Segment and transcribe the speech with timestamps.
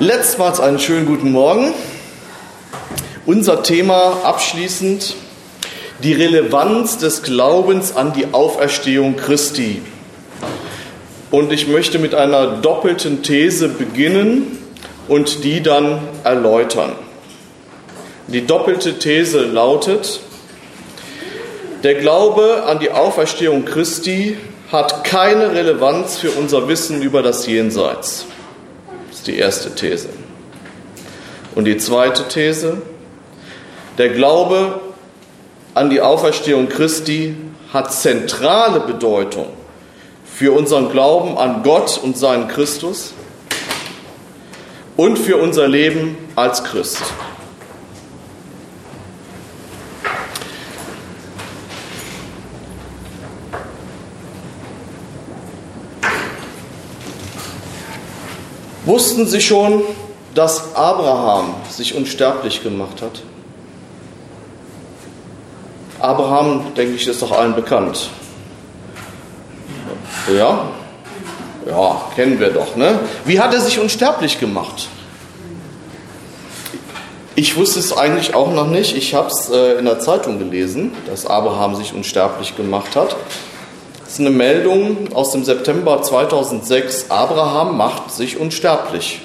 [0.00, 1.74] Letztmals einen schönen guten Morgen.
[3.26, 5.14] Unser Thema abschließend
[6.02, 9.82] die Relevanz des Glaubens an die Auferstehung Christi.
[11.30, 14.56] Und ich möchte mit einer doppelten These beginnen
[15.06, 16.92] und die dann erläutern.
[18.26, 20.20] Die doppelte These lautet,
[21.82, 24.38] der Glaube an die Auferstehung Christi
[24.72, 28.24] hat keine Relevanz für unser Wissen über das Jenseits.
[29.20, 30.08] Ist die erste These.
[31.54, 32.80] Und die zweite These,
[33.98, 34.80] der Glaube
[35.74, 37.36] an die Auferstehung Christi
[37.70, 39.48] hat zentrale Bedeutung
[40.24, 43.12] für unseren Glauben an Gott und seinen Christus
[44.96, 47.02] und für unser Leben als Christ.
[58.90, 59.84] Wussten Sie schon,
[60.34, 63.22] dass Abraham sich unsterblich gemacht hat?
[66.00, 68.10] Abraham, denke ich, ist doch allen bekannt.
[70.36, 70.70] Ja?
[71.68, 72.98] Ja, kennen wir doch, ne?
[73.24, 74.88] Wie hat er sich unsterblich gemacht?
[77.36, 78.96] Ich wusste es eigentlich auch noch nicht.
[78.96, 83.14] Ich habe es äh, in der Zeitung gelesen, dass Abraham sich unsterblich gemacht hat.
[84.10, 87.12] Das ist eine Meldung aus dem September 2006.
[87.12, 89.20] Abraham macht sich unsterblich.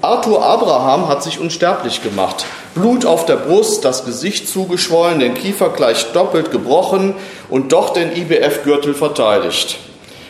[0.00, 2.44] Arthur Abraham hat sich unsterblich gemacht.
[2.76, 7.14] Blut auf der Brust, das Gesicht zugeschwollen, den Kiefer gleich doppelt gebrochen
[7.50, 9.76] und doch den IBF-Gürtel verteidigt.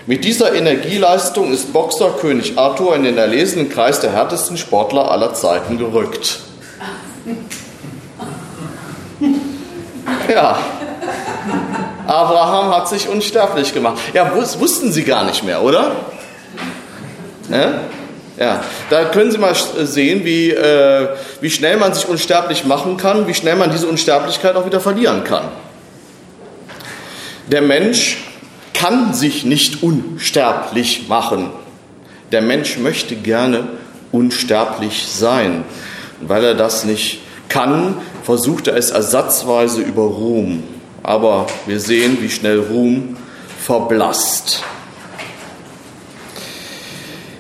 [0.07, 5.35] Mit dieser Energieleistung ist Boxer König Arthur in den erlesenen Kreis der härtesten Sportler aller
[5.35, 6.41] Zeiten gerückt.
[10.33, 10.59] Ja,
[12.13, 13.99] Abraham hat sich unsterblich gemacht.
[14.13, 15.97] Ja, wussten sie gar nicht mehr, oder?
[17.51, 17.81] Ja?
[18.39, 21.09] Ja, da können Sie mal sehen, wie, äh,
[21.41, 25.23] wie schnell man sich unsterblich machen kann, wie schnell man diese Unsterblichkeit auch wieder verlieren
[25.23, 25.45] kann.
[27.49, 28.25] Der Mensch
[28.73, 31.51] kann sich nicht unsterblich machen.
[32.33, 33.69] Der Mensch möchte gerne
[34.13, 35.65] unsterblich sein.
[36.21, 40.63] Und weil er das nicht kann, versucht er es ersatzweise über Ruhm.
[41.03, 43.17] Aber wir sehen, wie schnell Ruhm
[43.59, 44.63] verblasst.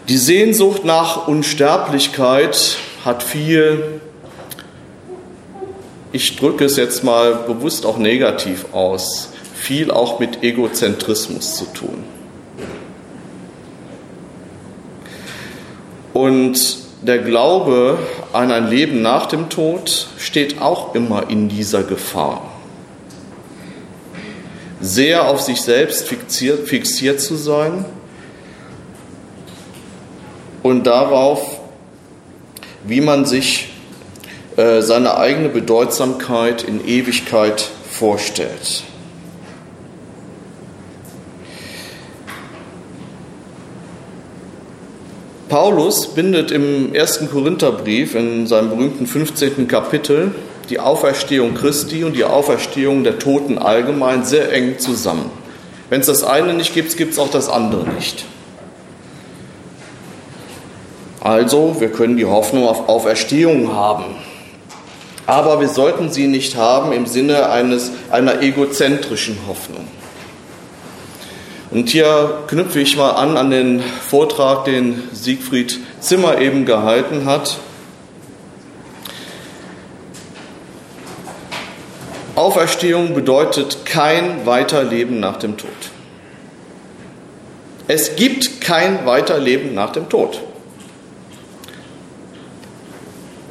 [0.08, 4.00] Die Sehnsucht nach Unsterblichkeit hat viel,
[6.12, 12.04] ich drücke es jetzt mal bewusst auch negativ aus, viel auch mit Egozentrismus zu tun.
[16.12, 17.98] Und der Glaube
[18.32, 22.51] an ein Leben nach dem Tod steht auch immer in dieser Gefahr.
[24.82, 27.84] Sehr auf sich selbst fixiert, fixiert zu sein
[30.64, 31.60] und darauf,
[32.84, 33.68] wie man sich
[34.56, 38.82] äh, seine eigene Bedeutsamkeit in Ewigkeit vorstellt.
[45.48, 49.68] Paulus bindet im ersten Korintherbrief in seinem berühmten 15.
[49.68, 50.34] Kapitel
[50.70, 55.30] die Auferstehung Christi und die Auferstehung der Toten allgemein sehr eng zusammen.
[55.90, 58.24] Wenn es das eine nicht gibt, gibt es auch das andere nicht.
[61.20, 64.04] Also, wir können die Hoffnung auf Auferstehung haben.
[65.26, 69.86] Aber wir sollten sie nicht haben im Sinne eines, einer egozentrischen Hoffnung.
[71.70, 77.58] Und hier knüpfe ich mal an an den Vortrag, den Siegfried Zimmer eben gehalten hat.
[82.42, 85.70] Auferstehung bedeutet kein Weiterleben nach dem Tod.
[87.86, 90.40] Es gibt kein Weiterleben nach dem Tod.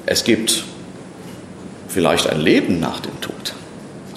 [0.06, 0.66] Es gibt
[1.88, 3.53] vielleicht ein Leben nach dem Tod,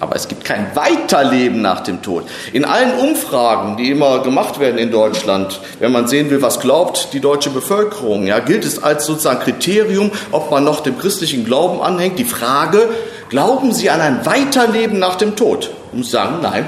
[0.01, 2.25] aber es gibt kein Weiterleben nach dem Tod.
[2.53, 7.11] In allen Umfragen, die immer gemacht werden in Deutschland, wenn man sehen will, was glaubt
[7.13, 11.81] die deutsche Bevölkerung, ja, gilt es als sozusagen Kriterium, ob man noch dem christlichen Glauben
[11.81, 12.89] anhängt, die Frage,
[13.35, 15.69] glauben Sie an ein Weiterleben nach dem Tod?
[15.91, 16.67] Muss sagen, nein.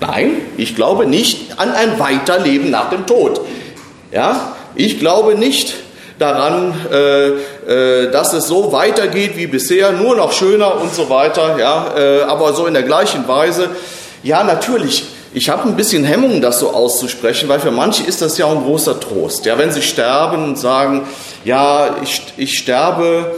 [0.00, 3.40] Nein, ich glaube nicht an ein Weiterleben nach dem Tod.
[4.12, 5.72] Ja, ich glaube nicht,
[6.18, 11.56] daran, äh, äh, dass es so weitergeht wie bisher, nur noch schöner und so weiter,
[11.58, 13.70] ja, äh, aber so in der gleichen Weise.
[14.22, 15.04] Ja, natürlich.
[15.32, 18.62] Ich habe ein bisschen Hemmung, das so auszusprechen, weil für manche ist das ja ein
[18.62, 19.46] großer Trost.
[19.46, 21.08] Ja, wenn sie sterben und sagen,
[21.44, 23.32] ja, ich, ich sterbe,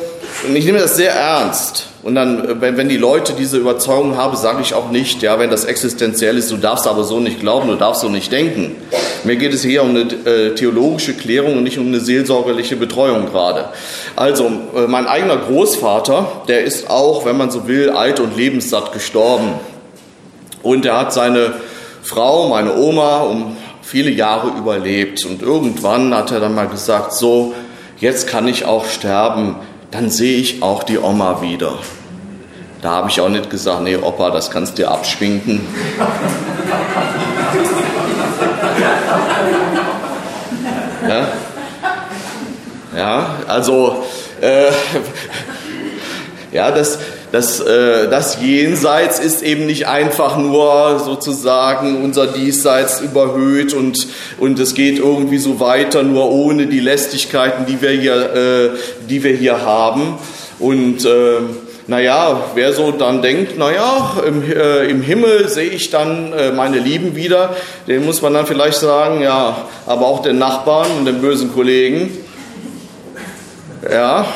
[0.46, 4.36] und ich nehme das sehr ernst Und dann, wenn, wenn die Leute diese Überzeugung haben,
[4.36, 7.68] sage ich auch nicht, ja, wenn das existenziell ist, du darfst aber so nicht glauben,
[7.68, 8.76] du darfst so nicht denken.
[9.24, 13.26] Mir geht es hier um eine äh, theologische Klärung und nicht um eine seelsorgerliche Betreuung
[13.26, 13.70] gerade.
[14.14, 14.44] Also,
[14.76, 19.54] äh, mein eigener Großvater, der ist auch, wenn man so will, alt und lebenssatt gestorben.
[20.62, 21.54] Und er hat seine
[22.02, 25.24] Frau, meine Oma, um viele Jahre überlebt.
[25.24, 27.52] Und irgendwann hat er dann mal gesagt, so,
[27.98, 29.56] jetzt kann ich auch sterben,
[29.90, 31.78] dann sehe ich auch die Oma wieder.
[32.82, 35.60] Da habe ich auch nicht gesagt, nee, Opa, das kannst du dir abschwinken.
[41.08, 41.28] ja?
[42.96, 44.04] ja, also,
[44.40, 44.70] äh,
[46.52, 46.98] ja, das,
[47.32, 54.06] das, äh, das Jenseits ist eben nicht einfach nur sozusagen unser Diesseits überhöht und,
[54.38, 58.70] und es geht irgendwie so weiter, nur ohne die Lästigkeiten, die wir hier, äh,
[59.08, 60.18] die wir hier haben.
[60.60, 61.40] Und äh,
[61.88, 67.14] naja, wer so dann denkt, naja, im, äh, im Himmel sehe ich dann meine Lieben
[67.14, 67.54] wieder,
[67.86, 72.10] den muss man dann vielleicht sagen, ja, aber auch den Nachbarn und den bösen Kollegen.
[73.88, 74.26] Ja,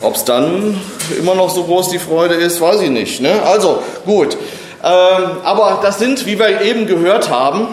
[0.00, 0.80] ob es dann
[1.18, 3.20] immer noch so groß die Freude ist, weiß ich nicht.
[3.20, 3.42] Ne?
[3.42, 4.36] Also gut,
[4.82, 7.68] ähm, aber das sind, wie wir eben gehört haben,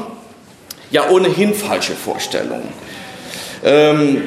[0.91, 2.68] ja ohnehin falsche Vorstellungen.
[3.63, 4.21] Ähm,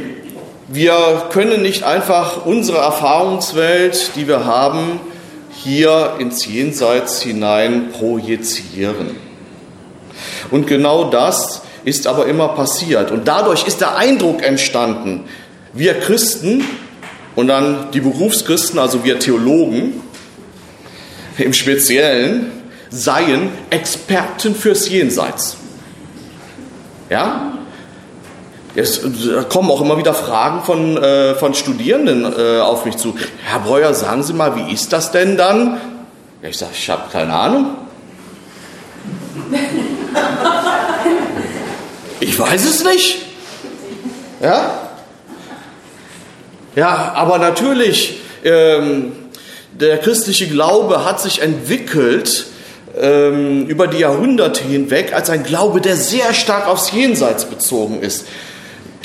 [0.68, 5.00] wir können nicht einfach unsere Erfahrungswelt, die wir haben,
[5.52, 9.16] hier ins Jenseits hinein projizieren.
[10.50, 13.10] Und genau das ist aber immer passiert.
[13.10, 15.24] Und dadurch ist der Eindruck entstanden,
[15.72, 16.64] wir Christen,
[17.36, 20.00] und dann die Berufschristen, also wir Theologen
[21.38, 22.52] im Speziellen,
[22.90, 25.56] seien Experten fürs Jenseits.
[27.08, 27.52] Ja?
[28.74, 29.00] Es
[29.48, 33.14] kommen auch immer wieder Fragen von, äh, von Studierenden äh, auf mich zu.
[33.44, 35.80] Herr Breuer, sagen Sie mal, wie ist das denn dann?
[36.42, 37.66] Ich sage, ich habe keine Ahnung.
[42.20, 43.22] Ich weiß es nicht.
[44.40, 44.89] Ja?
[46.76, 49.12] Ja, aber natürlich, ähm,
[49.72, 52.46] der christliche Glaube hat sich entwickelt
[52.98, 58.26] ähm, über die Jahrhunderte hinweg als ein Glaube, der sehr stark aufs Jenseits bezogen ist.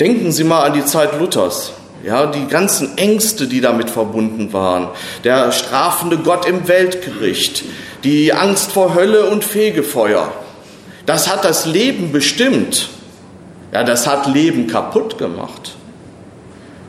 [0.00, 1.72] Denken Sie mal an die Zeit Luthers.
[2.04, 4.88] Ja, die ganzen Ängste, die damit verbunden waren,
[5.24, 7.64] der strafende Gott im Weltgericht,
[8.04, 10.30] die Angst vor Hölle und Fegefeuer,
[11.06, 12.90] das hat das Leben bestimmt.
[13.72, 15.75] Ja, das hat Leben kaputt gemacht.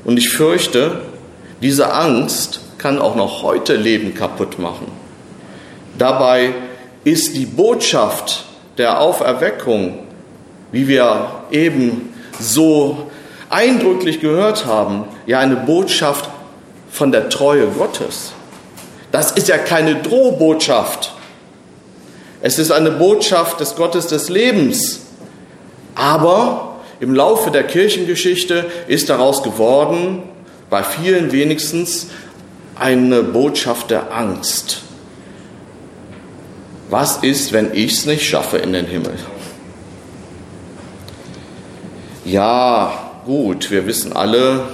[0.08, 1.02] Und ich fürchte,
[1.62, 4.88] diese Angst kann auch noch heute Leben kaputt machen.
[5.98, 6.54] Dabei
[7.04, 8.46] ist die Botschaft
[8.78, 10.00] der Auferweckung,
[10.72, 13.10] wie wir eben so
[13.50, 16.30] eindrücklich gehört haben, ja eine Botschaft
[16.90, 18.32] von der Treue Gottes.
[19.12, 21.16] Das ist ja keine Drohbotschaft.
[22.42, 25.02] Es ist eine Botschaft des Gottes des Lebens.
[25.96, 26.67] Aber
[27.00, 30.24] im Laufe der Kirchengeschichte ist daraus geworden,
[30.70, 32.08] bei vielen wenigstens,
[32.76, 34.82] eine Botschaft der Angst.
[36.90, 39.16] Was ist, wenn ich es nicht schaffe in den Himmel?
[42.24, 42.94] Ja,
[43.26, 44.66] gut, wir wissen alle,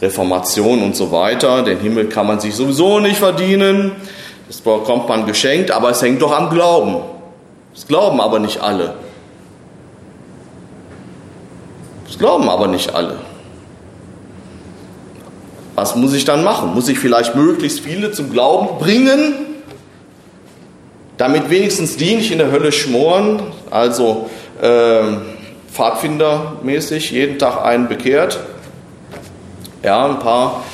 [0.00, 3.92] Reformation und so weiter, den Himmel kann man sich sowieso nicht verdienen,
[4.48, 6.96] das bekommt man geschenkt, aber es hängt doch am Glauben.
[7.72, 8.94] Das glauben aber nicht alle.
[12.12, 13.16] Das glauben aber nicht alle.
[15.74, 16.74] Was muss ich dann machen?
[16.74, 19.34] Muss ich vielleicht möglichst viele zum Glauben bringen,
[21.16, 23.40] damit wenigstens die nicht in der Hölle schmoren,
[23.70, 24.28] also
[24.60, 25.00] äh,
[25.72, 28.38] Pfadfindermäßig, jeden Tag einen bekehrt,
[29.82, 30.64] ja, ein paar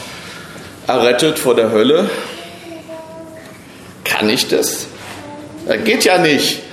[0.89, 2.11] errettet vor der Hölle.
[4.03, 4.89] Kann ich das?
[5.69, 6.63] das geht ja nicht.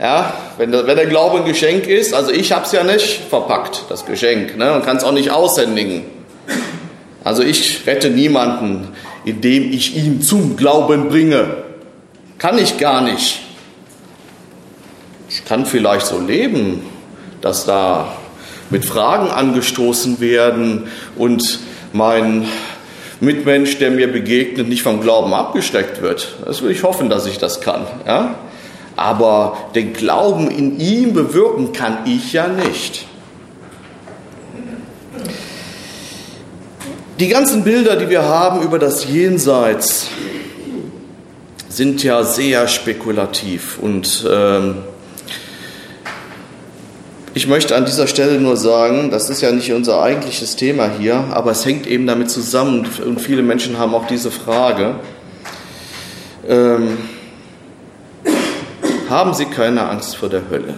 [0.00, 3.22] Ja, wenn der, wenn der Glaube ein Geschenk ist, also ich habe es ja nicht
[3.30, 6.02] verpackt, das Geschenk, ne, und kann es auch nicht aushändigen.
[7.24, 8.88] Also ich rette niemanden,
[9.24, 11.56] indem ich ihn zum Glauben bringe.
[12.36, 13.40] Kann ich gar nicht.
[15.30, 16.82] Ich kann vielleicht so leben,
[17.40, 18.12] dass da
[18.68, 21.58] mit Fragen angestoßen werden und
[21.94, 22.46] mein
[23.20, 26.36] Mitmensch, der mir begegnet, nicht vom Glauben abgesteckt wird.
[26.44, 27.86] Das will ich hoffen, dass ich das kann.
[28.06, 28.34] Ja?
[29.00, 33.06] Aber den Glauben in ihm bewirken kann ich ja nicht.
[37.18, 40.08] Die ganzen Bilder, die wir haben über das Jenseits,
[41.70, 44.82] sind ja sehr spekulativ und ähm,
[47.32, 51.24] Ich möchte an dieser Stelle nur sagen, das ist ja nicht unser eigentliches Thema hier,
[51.30, 54.96] aber es hängt eben damit zusammen und viele Menschen haben auch diese Frage.
[56.46, 56.98] Ähm,
[59.10, 60.74] haben Sie keine Angst vor der Hölle?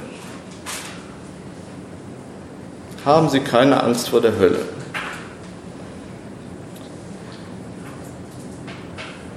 [3.05, 4.61] Haben Sie keine Angst vor der Hölle?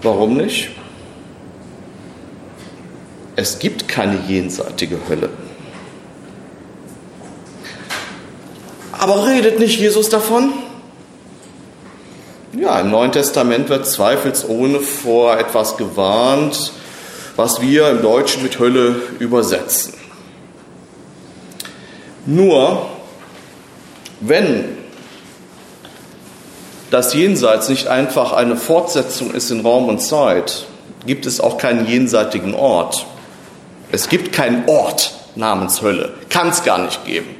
[0.01, 0.69] Warum nicht?
[3.35, 5.29] Es gibt keine jenseitige Hölle.
[8.93, 10.53] Aber redet nicht Jesus davon?
[12.53, 16.71] Ja, im Neuen Testament wird zweifelsohne vor etwas gewarnt,
[17.35, 19.93] was wir im Deutschen mit Hölle übersetzen.
[22.25, 22.87] Nur,
[24.21, 24.77] wenn
[26.91, 30.65] das Jenseits nicht einfach eine Fortsetzung ist in Raum und Zeit,
[31.05, 33.05] gibt es auch keinen jenseitigen Ort.
[33.91, 36.13] Es gibt keinen Ort namens Hölle.
[36.29, 37.35] Kann es gar nicht geben.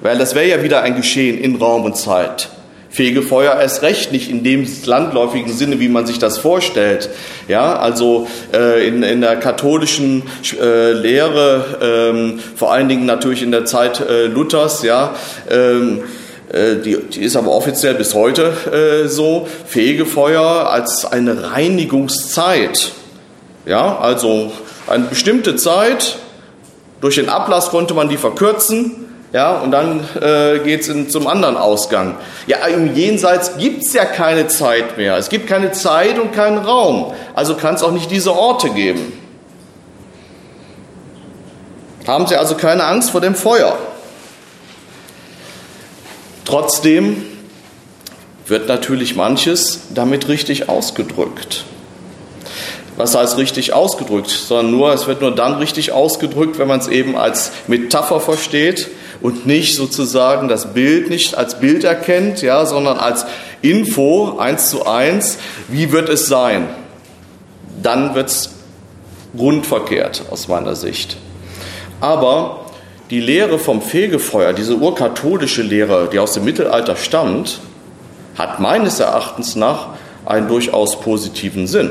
[0.00, 2.48] Weil das wäre ja wieder ein Geschehen in Raum und Zeit.
[2.92, 7.08] Fegefeuer erst recht nicht in dem landläufigen Sinne, wie man sich das vorstellt.
[7.48, 10.22] Ja, also äh, in, in der katholischen
[10.60, 15.14] äh, Lehre, ähm, vor allen Dingen natürlich in der Zeit äh, Luthers, ja,
[15.50, 16.02] ähm,
[16.52, 22.92] äh, die, die, ist aber offiziell bis heute äh, so, Fegefeuer als eine Reinigungszeit.
[23.64, 24.52] Ja, also
[24.86, 26.18] eine bestimmte Zeit,
[27.00, 29.01] durch den Ablass konnte man die verkürzen,
[29.32, 32.16] ja, und dann äh, geht es zum anderen Ausgang.
[32.46, 35.16] Ja, im Jenseits gibt es ja keine Zeit mehr.
[35.16, 37.14] Es gibt keine Zeit und keinen Raum.
[37.32, 39.14] Also kann es auch nicht diese Orte geben.
[42.06, 43.78] Haben Sie also keine Angst vor dem Feuer.
[46.44, 47.24] Trotzdem
[48.46, 51.64] wird natürlich manches damit richtig ausgedrückt.
[52.98, 54.28] Was heißt richtig ausgedrückt?
[54.28, 58.90] Sondern nur, es wird nur dann richtig ausgedrückt, wenn man es eben als Metapher versteht
[59.22, 63.24] und nicht sozusagen das Bild nicht als Bild erkennt, ja, sondern als
[63.62, 65.38] Info eins zu eins.
[65.68, 66.68] Wie wird es sein?
[67.82, 68.50] Dann wird es
[69.36, 71.16] grundverkehrt aus meiner Sicht.
[72.00, 72.66] Aber
[73.10, 77.60] die Lehre vom Fegefeuer, diese urkatholische Lehre, die aus dem Mittelalter stammt,
[78.36, 79.90] hat meines Erachtens nach
[80.24, 81.90] einen durchaus positiven Sinn.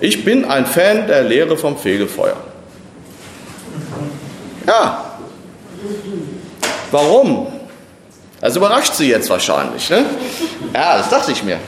[0.00, 2.51] Ich bin ein Fan der Lehre vom Fegefeuer.
[4.66, 5.04] Ja.
[6.90, 7.52] Warum?
[8.40, 9.88] Das überrascht Sie jetzt wahrscheinlich.
[9.88, 10.04] Ne?
[10.74, 11.58] Ja, das dachte ich mir.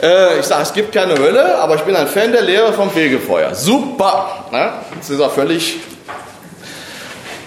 [0.00, 2.90] Äh, ich sage, es gibt keine Hölle, aber ich bin ein Fan der Lehre vom
[2.90, 3.54] Fegefeuer.
[3.54, 4.46] Super!
[4.50, 4.72] Ne?
[4.96, 5.78] Das ist auch völlig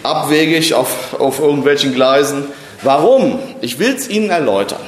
[0.03, 2.45] abwegig auf, auf irgendwelchen Gleisen.
[2.81, 3.39] Warum?
[3.61, 4.81] Ich will es Ihnen erläutern.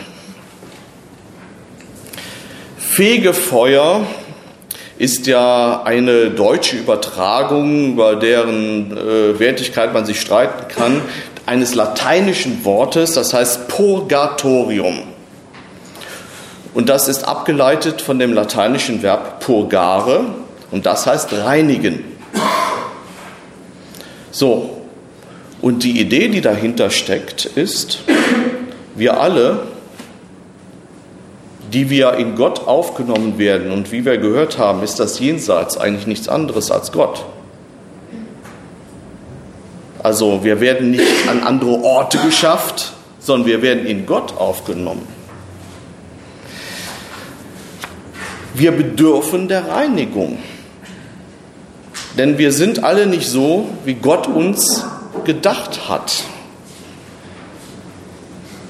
[2.77, 4.05] Fegefeuer
[4.97, 11.01] ist ja eine deutsche Übertragung, über deren äh, Wertigkeit man sich streiten kann,
[11.45, 15.03] eines lateinischen Wortes, das heißt Purgatorium.
[16.73, 20.25] Und das ist abgeleitet von dem lateinischen Verb purgare
[20.71, 22.03] und das heißt reinigen.
[24.31, 24.81] So,
[25.61, 27.99] und die Idee, die dahinter steckt, ist,
[28.95, 29.63] wir alle
[31.73, 33.71] die wir in Gott aufgenommen werden.
[33.71, 37.25] Und wie wir gehört haben, ist das Jenseits eigentlich nichts anderes als Gott.
[40.01, 45.05] Also wir werden nicht an andere Orte geschafft, sondern wir werden in Gott aufgenommen.
[48.53, 50.37] Wir bedürfen der Reinigung.
[52.17, 54.83] Denn wir sind alle nicht so, wie Gott uns
[55.25, 56.23] gedacht hat.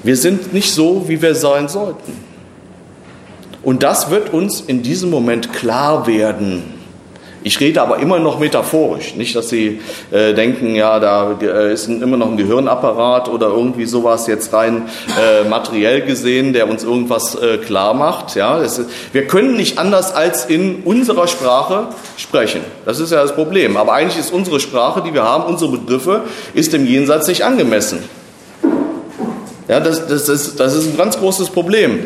[0.02, 2.27] Wir sind nicht so, wie wir sein sollten.
[3.68, 6.62] Und das wird uns in diesem Moment klar werden.
[7.42, 11.86] Ich rede aber immer noch metaphorisch, nicht, dass Sie äh, denken, ja, da äh, ist
[11.86, 14.88] immer noch ein Gehirnapparat oder irgendwie sowas jetzt rein
[15.20, 18.36] äh, materiell gesehen, der uns irgendwas äh, klar macht.
[18.36, 18.80] Ja, ist,
[19.12, 22.62] wir können nicht anders als in unserer Sprache sprechen.
[22.86, 23.76] Das ist ja das Problem.
[23.76, 26.22] Aber eigentlich ist unsere Sprache, die wir haben, unsere Begriffe,
[26.54, 27.98] ist dem Jenseits nicht angemessen.
[29.68, 32.04] Ja, das, das, ist, das ist ein ganz großes Problem.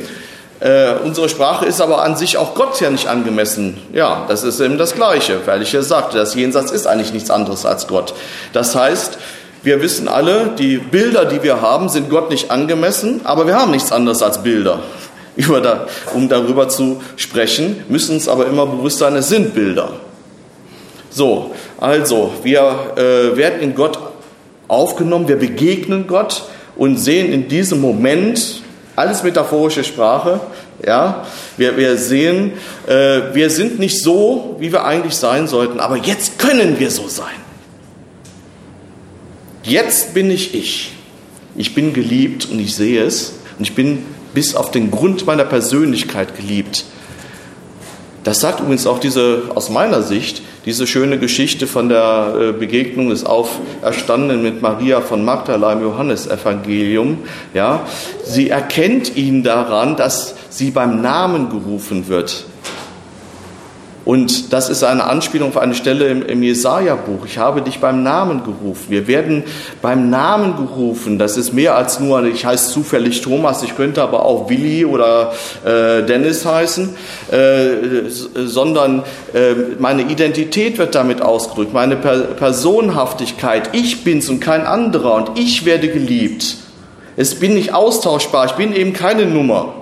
[0.62, 3.78] Äh, unsere Sprache ist aber an sich auch Gott ja nicht angemessen.
[3.92, 7.30] Ja, das ist eben das Gleiche, weil ich ja sagte, das Jenseits ist eigentlich nichts
[7.30, 8.14] anderes als Gott.
[8.52, 9.18] Das heißt,
[9.64, 13.72] wir wissen alle, die Bilder, die wir haben, sind Gott nicht angemessen, aber wir haben
[13.72, 14.80] nichts anderes als Bilder.
[15.62, 19.94] Da, um darüber zu sprechen, müssen uns aber immer bewusst sein, es sind Bilder.
[21.08, 23.98] So, also, wir äh, werden in Gott
[24.68, 26.44] aufgenommen, wir begegnen Gott
[26.76, 28.62] und sehen in diesem Moment
[28.96, 30.40] alles metaphorische Sprache.
[30.84, 32.52] Ja, wir, wir sehen,
[32.86, 37.06] äh, wir sind nicht so, wie wir eigentlich sein sollten, aber jetzt können wir so
[37.06, 37.34] sein.
[39.62, 40.92] Jetzt bin ich ich.
[41.54, 43.34] Ich bin geliebt und ich sehe es.
[43.58, 46.84] Und ich bin bis auf den Grund meiner Persönlichkeit geliebt.
[48.24, 53.10] Das sagt übrigens auch diese, aus meiner Sicht, diese schöne Geschichte von der äh, Begegnung
[53.10, 57.18] des Auferstandenen mit Maria von Magdala im Johannesevangelium.
[57.54, 57.86] Ja,
[58.24, 62.46] sie erkennt ihn daran, dass sie beim Namen gerufen wird.
[64.04, 67.24] Und das ist eine Anspielung auf eine Stelle im, im Jesaja-Buch.
[67.24, 68.86] Ich habe dich beim Namen gerufen.
[68.88, 69.44] Wir werden
[69.80, 71.18] beim Namen gerufen.
[71.18, 75.32] Das ist mehr als nur, ich heiße zufällig Thomas, ich könnte aber auch Willi oder
[75.64, 76.96] äh, Dennis heißen,
[77.30, 79.04] äh, sondern
[79.34, 83.70] äh, meine Identität wird damit ausgedrückt, meine per Personhaftigkeit.
[83.72, 86.56] Ich bin's und kein anderer und ich werde geliebt.
[87.16, 89.74] Es bin nicht austauschbar, ich bin eben keine Nummer.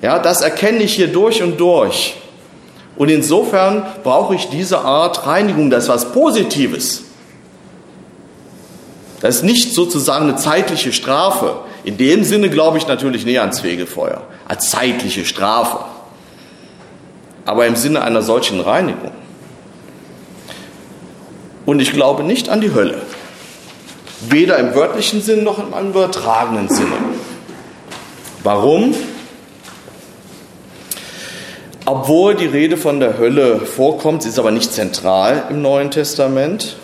[0.00, 2.16] Ja, das erkenne ich hier durch und durch.
[2.96, 7.04] Und insofern brauche ich diese Art Reinigung, das ist was Positives.
[9.20, 11.60] Das ist nicht sozusagen eine zeitliche Strafe.
[11.84, 15.84] In dem Sinne glaube ich natürlich näher ans Fegefeuer, als zeitliche Strafe.
[17.44, 19.12] Aber im Sinne einer solchen Reinigung.
[21.66, 23.00] Und ich glaube nicht an die Hölle.
[24.28, 26.96] Weder im wörtlichen Sinn noch im übertragenen Sinne.
[28.42, 28.94] Warum?
[31.94, 36.76] Obwohl die Rede von der Hölle vorkommt, sie ist aber nicht zentral im Neuen Testament,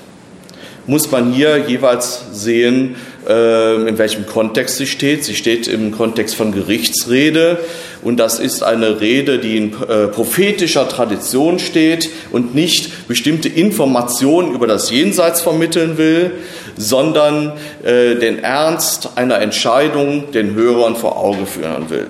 [0.87, 2.97] muss man hier jeweils sehen,
[3.27, 5.25] äh, in welchem Kontext sie steht.
[5.25, 7.57] Sie steht im Kontext von Gerichtsrede
[8.03, 14.53] und das ist eine Rede, die in äh, prophetischer Tradition steht und nicht bestimmte Informationen
[14.55, 16.33] über das Jenseits vermitteln will,
[16.77, 22.09] sondern äh, den Ernst einer Entscheidung den Hörern vor Auge führen will.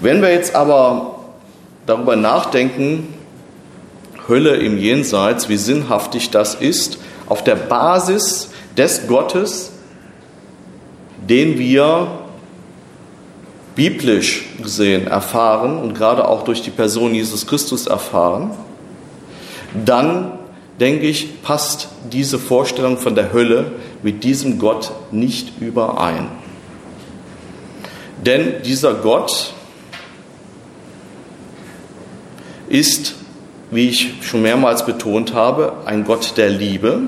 [0.00, 1.11] Wenn wir jetzt aber
[1.86, 3.14] darüber nachdenken,
[4.28, 9.72] Hölle im Jenseits, wie sinnhaftig das ist, auf der Basis des Gottes,
[11.28, 12.08] den wir
[13.74, 18.50] biblisch gesehen erfahren und gerade auch durch die Person Jesus Christus erfahren,
[19.74, 20.38] dann
[20.78, 26.28] denke ich, passt diese Vorstellung von der Hölle mit diesem Gott nicht überein.
[28.24, 29.54] Denn dieser Gott
[32.72, 33.14] ist,
[33.70, 37.02] wie ich schon mehrmals betont habe, ein Gott der Liebe,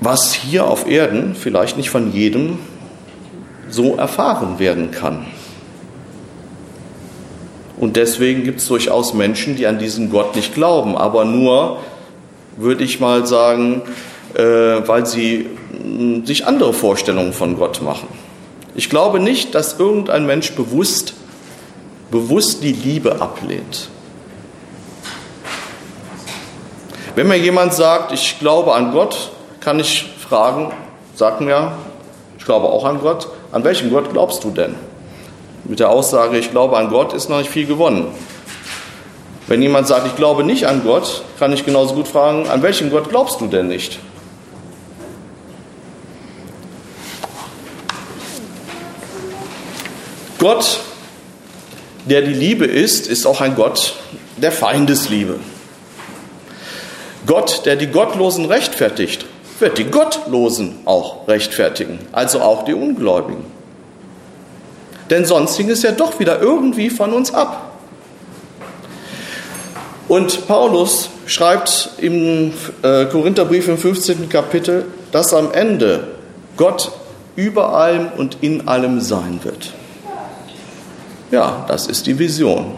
[0.00, 2.58] was hier auf Erden vielleicht nicht von jedem
[3.68, 5.26] so erfahren werden kann.
[7.76, 11.80] Und deswegen gibt es durchaus Menschen, die an diesen Gott nicht glauben, aber nur,
[12.56, 13.82] würde ich mal sagen,
[14.34, 15.48] äh, weil sie
[16.24, 18.08] sich andere Vorstellungen von Gott machen.
[18.74, 21.14] Ich glaube nicht, dass irgendein Mensch bewusst,
[22.10, 23.88] bewusst die Liebe ablehnt.
[27.14, 30.72] Wenn mir jemand sagt, ich glaube an Gott, kann ich fragen,
[31.14, 31.72] sag mir,
[32.38, 34.74] ich glaube auch an Gott, an welchen Gott glaubst du denn?
[35.64, 38.08] Mit der Aussage, ich glaube an Gott, ist noch nicht viel gewonnen.
[39.46, 42.90] Wenn jemand sagt, ich glaube nicht an Gott, kann ich genauso gut fragen, an welchen
[42.90, 44.00] Gott glaubst du denn nicht?
[50.44, 50.80] Gott,
[52.04, 53.94] der die Liebe ist, ist auch ein Gott
[54.36, 55.36] der Feindesliebe.
[57.26, 59.24] Gott, der die Gottlosen rechtfertigt,
[59.58, 63.46] wird die Gottlosen auch rechtfertigen, also auch die Ungläubigen.
[65.08, 67.78] Denn sonst hing es ja doch wieder irgendwie von uns ab.
[70.08, 72.52] Und Paulus schreibt im
[72.82, 74.28] äh, Korintherbrief im 15.
[74.28, 76.08] Kapitel, dass am Ende
[76.58, 76.92] Gott
[77.34, 79.72] über allem und in allem sein wird.
[81.34, 82.76] Ja, das ist die Vision.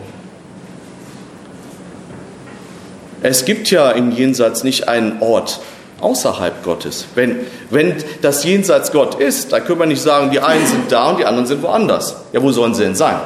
[3.23, 5.61] Es gibt ja im Jenseits nicht einen Ort
[6.01, 7.05] außerhalb Gottes.
[7.15, 11.11] Wenn, wenn das Jenseits Gott ist, dann können wir nicht sagen, die einen sind da
[11.11, 12.17] und die anderen sind woanders.
[12.33, 13.19] Ja, wo sollen sie denn sein?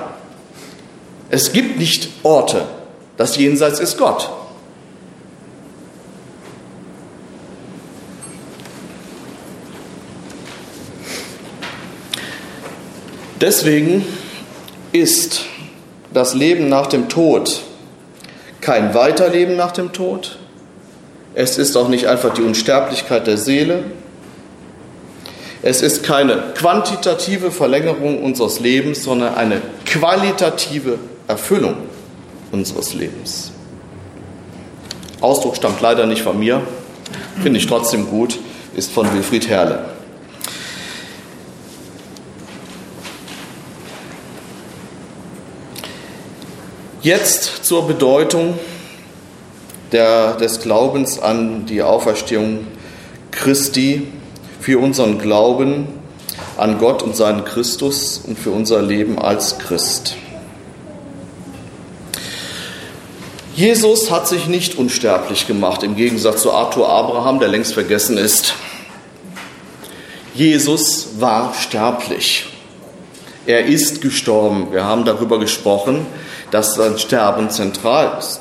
[1.28, 2.62] Es gibt nicht Orte.
[3.16, 4.28] Das Jenseits ist Gott.
[13.40, 14.04] Deswegen
[14.92, 15.42] ist
[16.12, 17.62] das Leben nach dem Tod
[18.60, 20.38] kein Weiterleben nach dem Tod.
[21.34, 23.84] Es ist auch nicht einfach die Unsterblichkeit der Seele.
[25.62, 30.98] Es ist keine quantitative Verlängerung unseres Lebens, sondern eine qualitative
[31.28, 31.76] Erfüllung
[32.50, 33.52] unseres Lebens.
[35.20, 36.62] Ausdruck stammt leider nicht von mir,
[37.42, 38.38] finde ich trotzdem gut,
[38.74, 39.84] ist von Wilfried Herrle.
[47.02, 48.58] Jetzt zur Bedeutung
[49.90, 52.66] der, des Glaubens an die Auferstehung
[53.30, 54.06] Christi,
[54.60, 55.88] für unseren Glauben
[56.58, 60.16] an Gott und seinen Christus und für unser Leben als Christ.
[63.56, 68.52] Jesus hat sich nicht unsterblich gemacht, im Gegensatz zu Arthur Abraham, der längst vergessen ist.
[70.34, 72.46] Jesus war sterblich.
[73.46, 74.68] Er ist gestorben.
[74.70, 76.06] Wir haben darüber gesprochen,
[76.50, 78.40] dass sein Sterben zentral ist.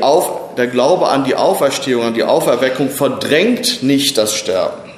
[0.00, 4.90] Auf, der Glaube an die Auferstehung, an die Auferweckung verdrängt nicht das Sterben.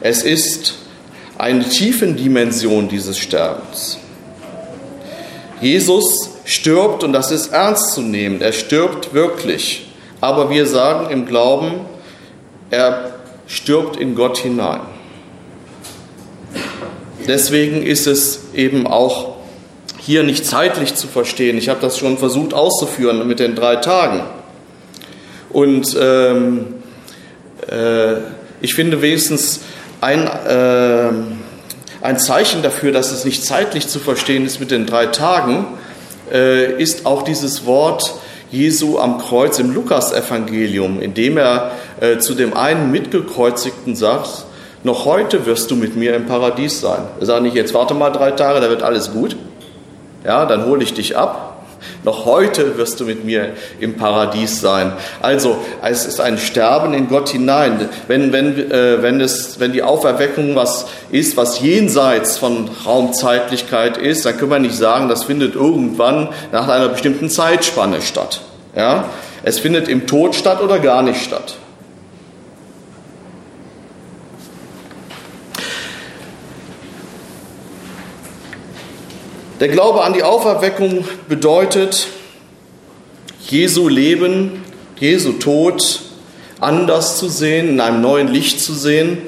[0.00, 0.74] Es ist
[1.38, 3.98] eine Tiefendimension dieses Sterbens.
[5.60, 8.40] Jesus stirbt und das ist ernst zu nehmen.
[8.40, 9.86] Er stirbt wirklich.
[10.20, 11.80] Aber wir sagen im Glauben,
[12.70, 13.12] er
[13.46, 14.80] stirbt in Gott hinein.
[17.26, 19.29] Deswegen ist es eben auch
[20.10, 21.56] hier nicht zeitlich zu verstehen.
[21.56, 24.22] Ich habe das schon versucht auszuführen mit den drei Tagen.
[25.50, 26.74] Und ähm,
[27.70, 28.14] äh,
[28.60, 29.60] ich finde wenigstens
[30.00, 31.10] ein, äh,
[32.00, 35.64] ein Zeichen dafür, dass es nicht zeitlich zu verstehen ist mit den drei Tagen,
[36.32, 38.12] äh, ist auch dieses Wort
[38.50, 41.70] Jesu am Kreuz im Lukasevangelium, in dem er
[42.00, 44.44] äh, zu dem einen Mitgekreuzigten sagt,
[44.82, 47.04] noch heute wirst du mit mir im Paradies sein.
[47.20, 49.36] Er sagt nicht, jetzt warte mal drei Tage, da wird alles gut.
[50.24, 51.50] Ja, dann hole ich dich ab.
[52.04, 54.92] Noch heute wirst du mit mir im Paradies sein.
[55.22, 57.88] Also, es ist ein Sterben in Gott hinein.
[58.06, 64.26] Wenn, wenn, äh, wenn, es, wenn die Auferweckung was ist, was jenseits von Raumzeitlichkeit ist,
[64.26, 68.40] dann können wir nicht sagen, das findet irgendwann nach einer bestimmten Zeitspanne statt.
[68.76, 69.04] Ja?
[69.42, 71.56] Es findet im Tod statt oder gar nicht statt.
[79.60, 82.06] Der Glaube an die Auferweckung bedeutet,
[83.46, 84.64] Jesu Leben,
[84.98, 86.00] Jesu Tod
[86.60, 89.18] anders zu sehen, in einem neuen Licht zu sehen.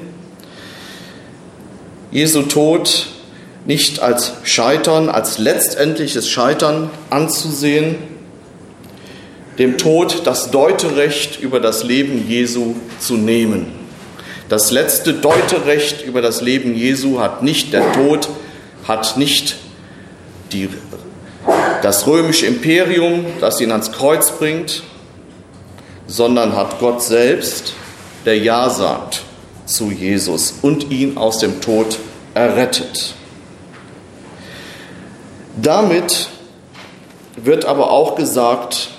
[2.10, 3.08] Jesu Tod
[3.66, 7.96] nicht als Scheitern, als letztendliches Scheitern anzusehen,
[9.58, 13.66] dem Tod das Deuterecht über das Leben Jesu zu nehmen.
[14.48, 18.30] Das letzte Deuterecht über das Leben Jesu hat nicht der Tod,
[18.88, 19.56] hat nicht
[20.52, 20.68] die,
[21.82, 24.82] das römische Imperium, das ihn ans Kreuz bringt,
[26.06, 27.74] sondern hat Gott selbst,
[28.24, 29.22] der Ja sagt
[29.64, 31.98] zu Jesus und ihn aus dem Tod
[32.34, 33.14] errettet.
[35.60, 36.28] Damit
[37.36, 38.90] wird aber auch gesagt,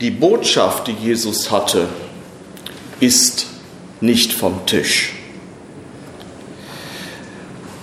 [0.00, 1.88] die Botschaft, die Jesus hatte,
[3.00, 3.46] ist
[4.00, 5.12] nicht vom Tisch.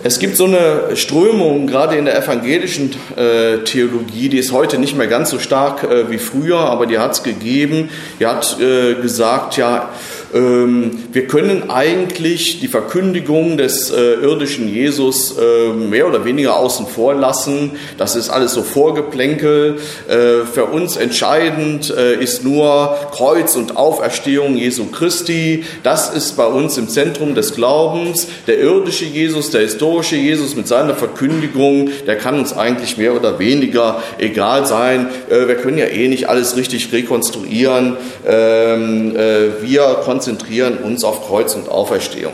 [0.08, 4.96] Es gibt so eine Strömung, gerade in der evangelischen äh, Theologie, die ist heute nicht
[4.96, 7.90] mehr ganz so stark äh, wie früher, aber die hat es gegeben.
[8.18, 9.90] Die hat äh, gesagt, ja,
[10.34, 17.14] wir können eigentlich die Verkündigung des äh, irdischen Jesus äh, mehr oder weniger außen vor
[17.14, 17.72] lassen.
[17.98, 19.78] Das ist alles so Vorgeplänkel.
[20.08, 25.64] Äh, für uns entscheidend ist nur Kreuz und Auferstehung Jesu Christi.
[25.84, 28.28] Das ist bei uns im Zentrum des Glaubens.
[28.48, 33.40] Der irdische Jesus, der historische Jesus mit seiner Verkündigung, der kann uns eigentlich mehr oder
[33.40, 35.08] weniger egal sein.
[35.30, 37.98] Wir können ja eh nicht alles richtig rekonstruieren.
[38.26, 39.14] Ähm,
[39.62, 42.34] wir konzentrieren uns auf Kreuz und Auferstehung.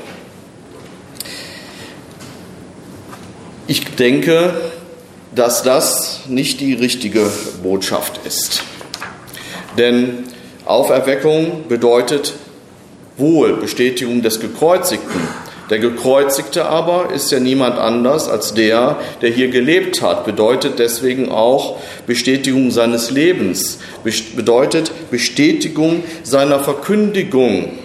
[3.68, 4.54] Ich denke,
[5.36, 7.30] dass das nicht die richtige
[7.62, 8.64] Botschaft ist.
[9.78, 10.24] Denn
[10.64, 12.36] Auferweckung bedeutet
[13.18, 15.28] wohl Bestätigung des Gekreuzigten.
[15.70, 21.32] Der Gekreuzigte aber ist ja niemand anders als der, der hier gelebt hat, bedeutet deswegen
[21.32, 23.80] auch Bestätigung seines Lebens,
[24.36, 27.78] bedeutet Bestätigung seiner Verkündigung.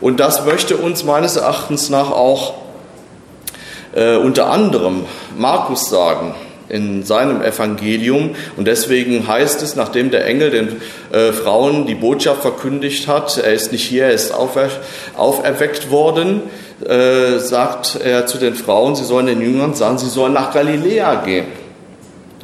[0.00, 2.54] Und das möchte uns meines Erachtens nach auch
[3.94, 5.04] äh, unter anderem
[5.36, 6.34] Markus sagen
[6.72, 8.34] in seinem Evangelium.
[8.56, 10.68] Und deswegen heißt es, nachdem der Engel den
[11.12, 14.70] äh, Frauen die Botschaft verkündigt hat, er ist nicht hier, er ist aufer
[15.16, 16.42] auferweckt worden,
[16.84, 21.16] äh, sagt er zu den Frauen, sie sollen den Jüngern sagen, sie sollen nach Galiläa
[21.24, 21.46] gehen.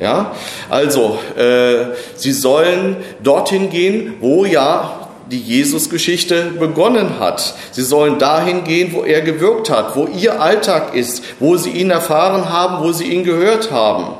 [0.00, 0.32] Ja,
[0.70, 4.97] also äh, sie sollen dorthin gehen, wo ja
[5.30, 7.54] die Jesus-Geschichte begonnen hat.
[7.72, 11.90] Sie sollen dahin gehen, wo er gewirkt hat, wo ihr Alltag ist, wo sie ihn
[11.90, 14.14] erfahren haben, wo sie ihn gehört haben.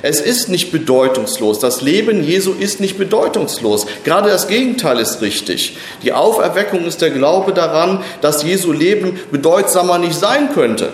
[0.00, 1.58] Es ist nicht bedeutungslos.
[1.58, 3.86] Das Leben Jesu ist nicht bedeutungslos.
[4.04, 5.76] Gerade das Gegenteil ist richtig.
[6.02, 10.92] Die Auferweckung ist der Glaube daran, dass Jesu Leben bedeutsamer nicht sein könnte.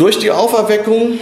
[0.00, 1.18] Durch die Auferweckung,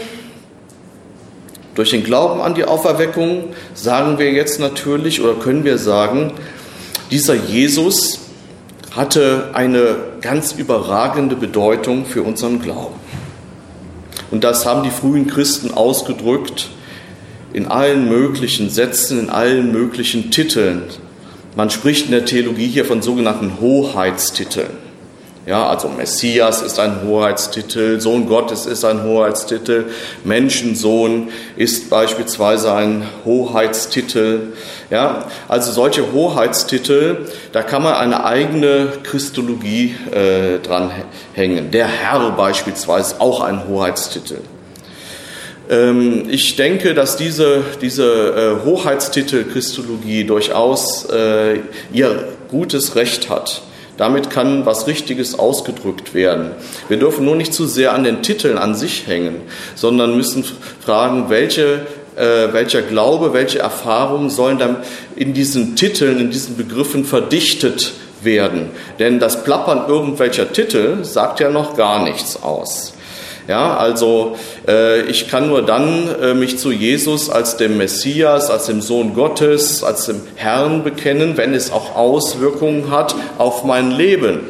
[1.74, 6.34] durch den Glauben an die Auferweckung sagen wir jetzt natürlich oder können wir sagen,
[7.10, 8.20] dieser Jesus
[8.92, 12.94] hatte eine ganz überragende Bedeutung für unseren Glauben.
[14.30, 16.68] Und das haben die frühen Christen ausgedrückt
[17.52, 20.84] in allen möglichen Sätzen, in allen möglichen Titeln.
[21.56, 24.87] Man spricht in der Theologie hier von sogenannten Hoheitstiteln.
[25.48, 29.86] Ja, also Messias ist ein Hoheitstitel, Sohn Gottes ist ein Hoheitstitel,
[30.22, 34.52] Menschensohn ist beispielsweise ein Hoheitstitel.
[34.90, 40.90] Ja, also solche Hoheitstitel, da kann man eine eigene Christologie äh, dran
[41.32, 41.70] hängen.
[41.70, 44.40] Der Herr beispielsweise ist auch ein Hoheitstitel.
[45.70, 53.62] Ähm, ich denke, dass diese, diese äh, Hoheitstitel Christologie durchaus äh, ihr gutes Recht hat.
[53.98, 56.52] Damit kann was Richtiges ausgedrückt werden.
[56.88, 59.42] Wir dürfen nur nicht zu sehr an den Titeln an sich hängen,
[59.74, 60.44] sondern müssen
[60.80, 64.76] fragen, welche, äh, welcher Glaube, welche Erfahrungen sollen dann
[65.16, 68.70] in diesen Titeln, in diesen Begriffen verdichtet werden.
[69.00, 72.94] Denn das Plappern irgendwelcher Titel sagt ja noch gar nichts aus.
[73.48, 74.36] Ja, also
[74.68, 79.14] äh, ich kann nur dann äh, mich zu Jesus als dem Messias, als dem Sohn
[79.14, 84.40] Gottes, als dem Herrn bekennen, wenn es auch Auswirkungen hat auf mein Leben.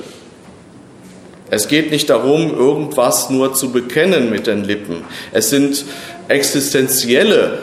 [1.48, 5.04] Es geht nicht darum, irgendwas nur zu bekennen mit den Lippen.
[5.30, 5.84] Es sind
[6.26, 7.60] existenzielle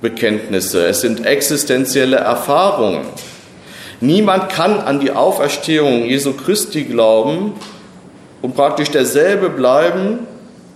[0.00, 3.02] Bekenntnisse, es sind existenzielle Erfahrungen.
[4.00, 7.52] Niemand kann an die Auferstehung Jesu Christi glauben
[8.42, 10.26] und praktisch derselbe bleiben,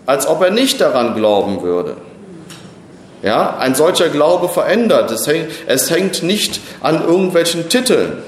[0.06, 1.96] als ob er nicht daran glauben würde.
[3.22, 5.10] Ja, ein solcher Glaube verändert.
[5.10, 8.22] Es hängt, es hängt nicht an irgendwelchen Titeln.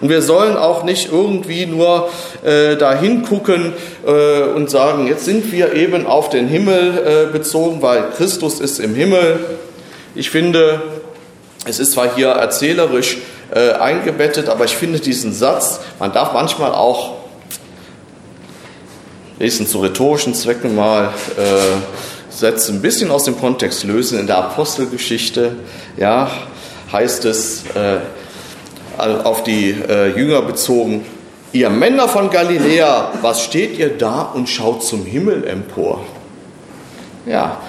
[0.00, 2.10] Und wir sollen auch nicht irgendwie nur
[2.44, 3.72] äh, dahin gucken
[4.06, 8.78] äh, und sagen, jetzt sind wir eben auf den Himmel äh, bezogen, weil Christus ist
[8.78, 9.40] im Himmel.
[10.14, 10.82] Ich finde,
[11.64, 13.18] es ist zwar hier erzählerisch
[13.54, 17.15] äh, eingebettet, aber ich finde diesen Satz, man darf manchmal auch
[19.38, 24.18] wenigstens zu rhetorischen Zwecken mal äh, Sätze ein bisschen aus dem Kontext lösen.
[24.18, 25.56] In der Apostelgeschichte
[25.96, 26.30] ja,
[26.92, 27.98] heißt es äh,
[28.98, 31.04] auf die äh, Jünger bezogen,
[31.52, 36.04] ihr Männer von Galiläa, was steht ihr da und schaut zum Himmel empor?
[37.26, 37.60] Ja,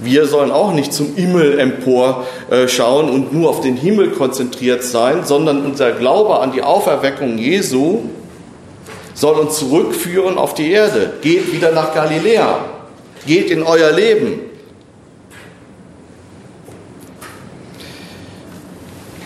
[0.00, 4.82] wir sollen auch nicht zum Himmel empor äh, schauen und nur auf den Himmel konzentriert
[4.82, 8.02] sein, sondern unser Glaube an die Auferweckung Jesu
[9.16, 11.14] soll uns zurückführen auf die Erde.
[11.22, 12.60] Geht wieder nach Galiläa.
[13.26, 14.40] Geht in euer Leben.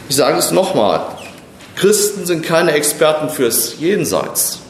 [0.09, 1.03] Ich sage es nochmal.
[1.76, 4.61] Christen sind keine Experten fürs Jenseits,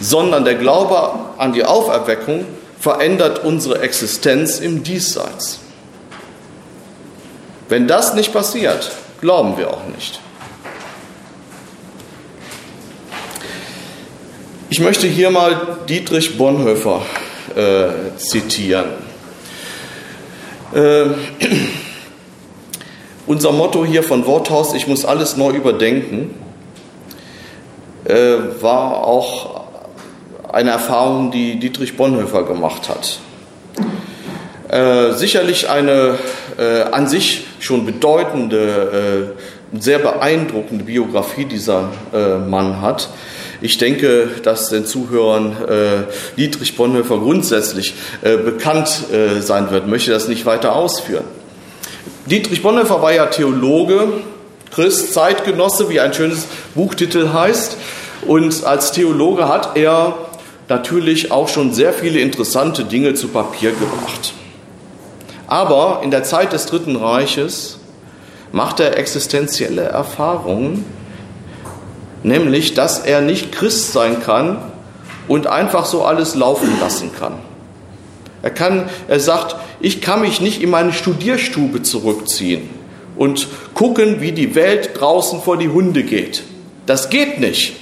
[0.00, 2.46] sondern der Glaube an die Auferweckung
[2.78, 5.60] verändert unsere Existenz im Diesseits.
[7.68, 10.20] Wenn das nicht passiert, glauben wir auch nicht.
[14.72, 17.02] Ich möchte hier mal Dietrich Bonhoeffer
[17.54, 18.86] äh, zitieren.
[20.74, 21.08] Äh,
[23.26, 26.34] unser Motto hier von Worthaus, ich muss alles neu überdenken,
[28.06, 29.66] äh, war auch
[30.50, 33.18] eine Erfahrung, die Dietrich Bonhoeffer gemacht hat.
[34.70, 36.18] Äh, sicherlich eine
[36.56, 39.34] äh, an sich schon bedeutende,
[39.74, 41.90] äh, sehr beeindruckende Biografie dieser
[42.48, 43.10] Mann hat.
[43.62, 49.86] Ich denke, dass den Zuhörern äh, Dietrich Bonhoeffer grundsätzlich äh, bekannt äh, sein wird.
[49.86, 51.24] Möchte das nicht weiter ausführen.
[52.26, 54.08] Dietrich Bonhoeffer war ja Theologe,
[54.72, 57.76] Christ, Zeitgenosse, wie ein schönes Buchtitel heißt.
[58.26, 60.16] Und als Theologe hat er
[60.68, 64.34] natürlich auch schon sehr viele interessante Dinge zu Papier gebracht.
[65.46, 67.78] Aber in der Zeit des Dritten Reiches
[68.50, 70.84] macht er existenzielle Erfahrungen,
[72.22, 74.58] nämlich dass er nicht Christ sein kann
[75.28, 77.34] und einfach so alles laufen lassen kann.
[78.42, 82.68] Er kann, er sagt, ich kann mich nicht in meine Studierstube zurückziehen
[83.16, 86.42] und gucken, wie die Welt draußen vor die Hunde geht.
[86.86, 87.74] Das geht nicht.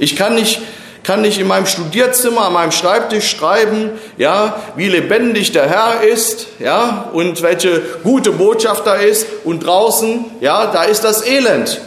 [0.00, 0.60] Ich kann nicht,
[1.04, 6.48] kann nicht in meinem Studierzimmer, an meinem Schreibtisch schreiben, ja, wie lebendig der Herr ist,
[6.58, 11.80] ja, und welche gute Botschaft da ist, und draußen, ja, da ist das Elend.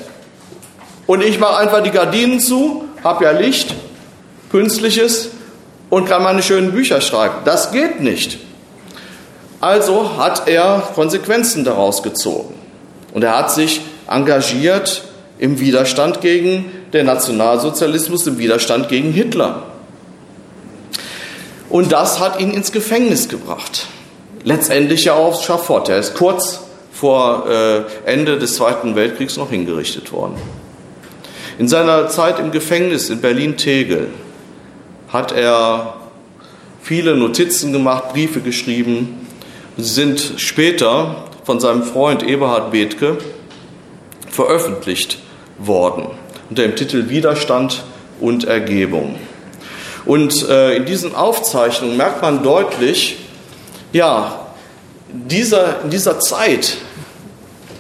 [1.06, 3.74] Und ich mache einfach die Gardinen zu, habe ja Licht,
[4.52, 5.32] künstliches
[5.90, 7.36] und kann meine schönen Bücher schreiben.
[7.46, 8.38] Das geht nicht.
[9.60, 12.56] Also hat er Konsequenzen daraus gezogen.
[13.14, 15.04] Und er hat sich engagiert
[15.40, 19.64] im Widerstand gegen den Nationalsozialismus, im Widerstand gegen Hitler.
[21.70, 23.88] Und das hat ihn ins Gefängnis gebracht.
[24.44, 25.90] Letztendlich ja aufs Schafott.
[25.90, 26.60] Er ist kurz
[26.92, 30.36] vor äh, Ende des Zweiten Weltkriegs noch hingerichtet worden.
[31.60, 34.08] In seiner Zeit im Gefängnis in Berlin-Tegel
[35.10, 35.96] hat er
[36.82, 39.28] viele Notizen gemacht, Briefe geschrieben.
[39.78, 43.18] Sie sind später von seinem Freund Eberhard Bethke
[44.30, 45.20] veröffentlicht
[45.60, 46.08] worden
[46.50, 47.84] unter dem Titel Widerstand
[48.20, 49.16] und Ergebung.
[50.06, 53.18] Und äh, in diesen Aufzeichnungen merkt man deutlich,
[53.92, 54.48] ja,
[55.12, 56.78] dieser, in dieser Zeit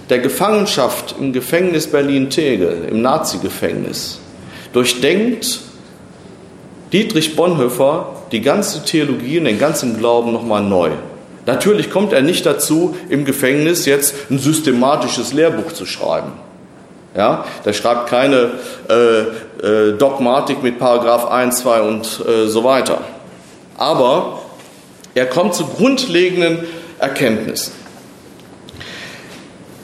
[0.09, 4.19] der Gefangenschaft im Gefängnis Berlin-Tegel, im Nazi-Gefängnis,
[4.73, 5.59] durchdenkt
[6.91, 10.91] Dietrich Bonhoeffer die ganze Theologie und den ganzen Glauben nochmal neu.
[11.45, 16.31] Natürlich kommt er nicht dazu, im Gefängnis jetzt ein systematisches Lehrbuch zu schreiben.
[17.15, 18.51] Ja, der schreibt keine
[18.89, 19.19] äh,
[19.65, 23.01] äh, Dogmatik mit Paragraph 1, 2 und äh, so weiter.
[23.77, 24.41] Aber
[25.13, 26.59] er kommt zu grundlegenden
[26.97, 27.82] Erkenntnissen.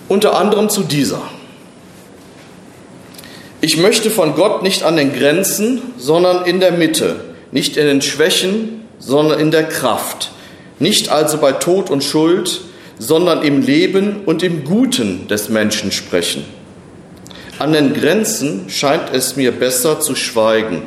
[0.10, 1.22] Unter anderem zu dieser.
[3.62, 7.18] Ich möchte von Gott nicht an den Grenzen, sondern in der Mitte,
[7.52, 10.32] nicht in den Schwächen, sondern in der Kraft,
[10.80, 12.62] nicht also bei Tod und Schuld,
[12.98, 16.44] sondern im Leben und im Guten des Menschen sprechen.
[17.60, 20.82] An den Grenzen scheint es mir besser zu schweigen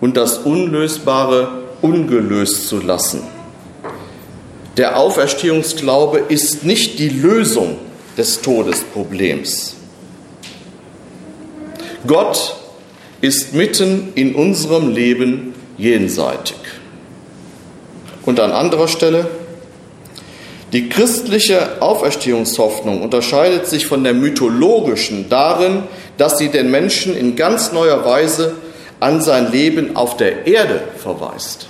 [0.00, 1.48] und das Unlösbare
[1.82, 3.22] ungelöst zu lassen.
[4.78, 7.76] Der Auferstehungsglaube ist nicht die Lösung
[8.16, 9.76] des Todesproblems.
[12.06, 12.56] Gott
[13.20, 16.56] ist mitten in unserem Leben jenseitig.
[18.24, 19.28] Und an anderer Stelle,
[20.72, 25.84] die christliche Auferstehungshoffnung unterscheidet sich von der mythologischen darin,
[26.16, 28.54] dass sie den Menschen in ganz neuer Weise
[29.00, 31.66] an sein Leben auf der Erde verweist.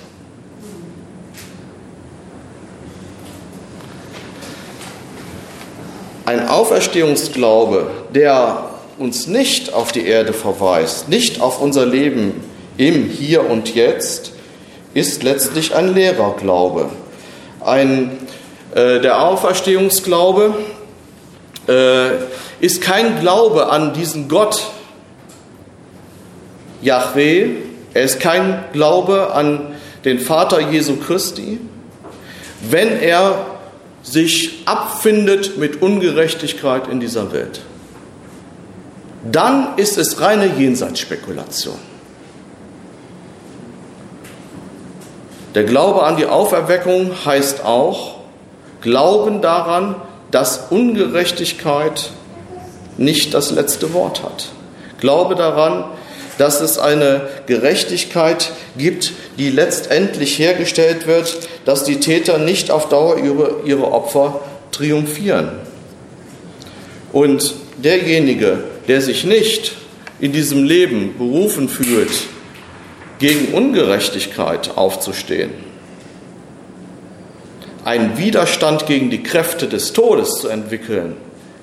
[6.25, 12.41] Ein Auferstehungsglaube, der uns nicht auf die Erde verweist, nicht auf unser Leben
[12.77, 14.31] im Hier und Jetzt,
[14.93, 16.89] ist letztlich ein Lehrerglaube.
[17.59, 18.17] Ein,
[18.73, 20.53] äh, der Auferstehungsglaube
[21.67, 22.09] äh,
[22.61, 24.61] ist kein Glaube an diesen Gott,
[26.81, 27.49] Yahweh,
[27.93, 31.59] er ist kein Glaube an den Vater Jesu Christi,
[32.69, 33.52] wenn er
[34.03, 37.61] sich abfindet mit Ungerechtigkeit in dieser Welt.
[39.31, 41.77] Dann ist es reine Jenseitsspekulation.
[45.55, 48.15] Der Glaube an die Auferweckung heißt auch
[48.81, 49.95] Glauben daran,
[50.29, 52.09] dass Ungerechtigkeit
[52.97, 54.49] nicht das letzte Wort hat.
[54.99, 55.85] Glaube daran,
[56.37, 63.15] dass es eine Gerechtigkeit gibt, die letztendlich hergestellt wird, dass die Täter nicht auf Dauer
[63.15, 64.41] über ihre Opfer
[64.71, 65.51] triumphieren.
[67.11, 69.73] Und derjenige, der sich nicht
[70.19, 72.11] in diesem Leben berufen fühlt,
[73.19, 75.51] gegen Ungerechtigkeit aufzustehen,
[77.85, 81.15] einen Widerstand gegen die Kräfte des Todes zu entwickeln,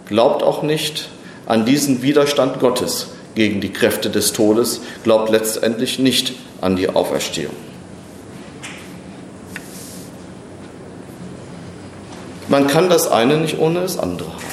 [0.07, 1.09] glaubt auch nicht
[1.47, 7.55] an diesen Widerstand Gottes gegen die Kräfte des Todes, glaubt letztendlich nicht an die Auferstehung.
[12.49, 14.51] Man kann das eine nicht ohne das andere haben.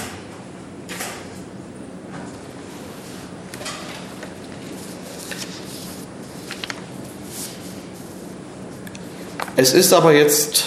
[9.60, 10.66] Es ist aber jetzt,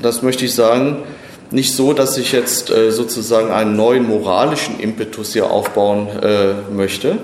[0.00, 1.02] das möchte ich sagen,
[1.54, 7.16] nicht so, dass ich jetzt äh, sozusagen einen neuen moralischen Impetus hier aufbauen äh, möchte,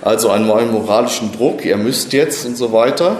[0.00, 3.16] also einen neuen moralischen Druck, ihr müsst jetzt und so weiter,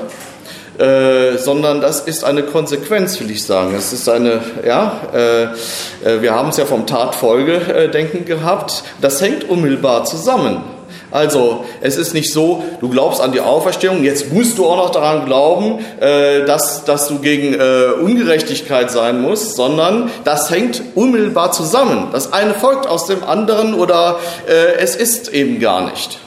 [0.79, 3.75] äh, sondern das ist eine Konsequenz, will ich sagen.
[3.77, 9.49] Es ist eine, ja, äh, äh wir haben es ja vom Tatfolgedenken gehabt, das hängt
[9.49, 10.63] unmittelbar zusammen.
[11.15, 14.91] Also es ist nicht so, du glaubst an die Auferstehung, jetzt musst du auch noch
[14.91, 21.53] daran glauben, äh, dass, dass du gegen äh, Ungerechtigkeit sein musst, sondern das hängt unmittelbar
[21.53, 22.09] zusammen.
[22.11, 24.19] Das eine folgt aus dem anderen oder
[24.49, 26.19] äh, es ist eben gar nicht.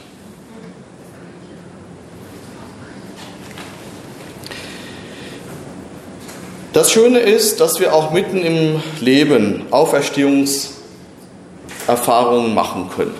[6.72, 13.14] Das Schöne ist, dass wir auch mitten im Leben Auferstehungserfahrungen machen können.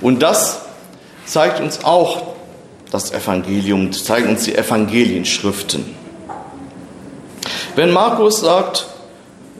[0.00, 0.61] Und das
[1.24, 2.34] zeigt uns auch
[2.90, 5.84] das Evangelium, zeigen uns die Evangelienschriften.
[7.74, 8.86] Wenn Markus sagt,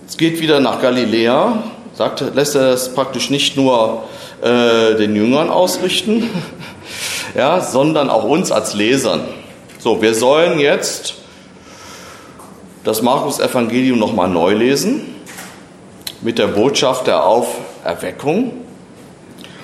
[0.06, 1.62] es geht wieder nach Galiläa,
[1.94, 4.04] sagt, lässt er das praktisch nicht nur
[4.42, 6.28] äh, den Jüngern ausrichten,
[7.34, 9.22] ja, sondern auch uns als Lesern.
[9.78, 11.14] So, wir sollen jetzt
[12.84, 15.14] das Markus-Evangelium nochmal neu lesen
[16.20, 18.52] mit der Botschaft der Auferweckung.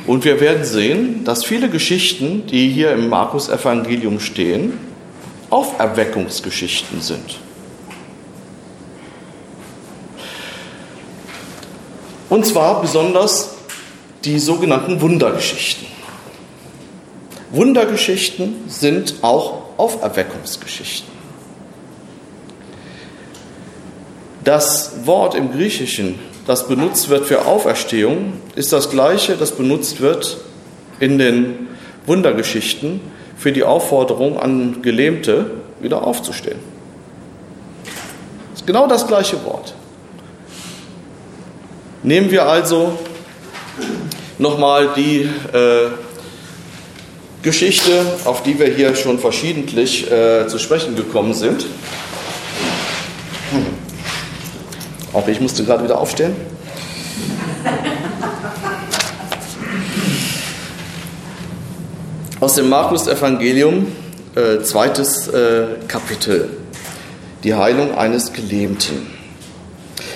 [0.08, 4.72] Und wir werden sehen, dass viele Geschichten, die hier im Markus-Evangelium stehen,
[5.50, 7.38] Auferweckungsgeschichten sind.
[12.30, 13.56] Und zwar besonders
[14.24, 15.86] die sogenannten Wundergeschichten.
[17.50, 21.12] Wundergeschichten sind auch Auferweckungsgeschichten.
[24.42, 26.18] Das Wort im Griechischen,
[26.48, 30.38] das benutzt wird für Auferstehung, ist das gleiche, das benutzt wird
[30.98, 31.68] in den
[32.06, 33.02] Wundergeschichten
[33.36, 36.58] für die Aufforderung an Gelähmte, wieder aufzustehen.
[38.52, 39.74] Das ist genau das gleiche Wort.
[42.02, 42.98] Nehmen wir also
[44.38, 45.90] nochmal die äh,
[47.42, 51.66] Geschichte, auf die wir hier schon verschiedentlich äh, zu sprechen gekommen sind.
[55.18, 56.36] Auch ich musste gerade wieder aufstehen.
[62.38, 63.88] Aus dem Markus-Evangelium,
[64.36, 66.50] äh, zweites äh, Kapitel,
[67.42, 69.08] die Heilung eines Gelähmten.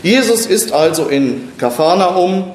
[0.05, 2.53] Jesus ist also in Kapharnaum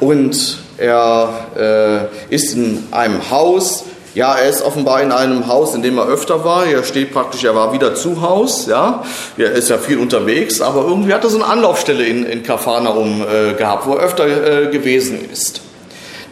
[0.00, 3.84] und er äh, ist in einem Haus.
[4.14, 6.66] Ja, er ist offenbar in einem Haus, in dem er öfter war.
[6.66, 8.66] Hier steht praktisch, er war wieder zu Haus.
[8.66, 9.04] Ja,
[9.38, 13.22] er ist ja viel unterwegs, aber irgendwie hat er so eine Anlaufstelle in, in Kapharnaum
[13.22, 15.60] äh, gehabt, wo er öfter äh, gewesen ist.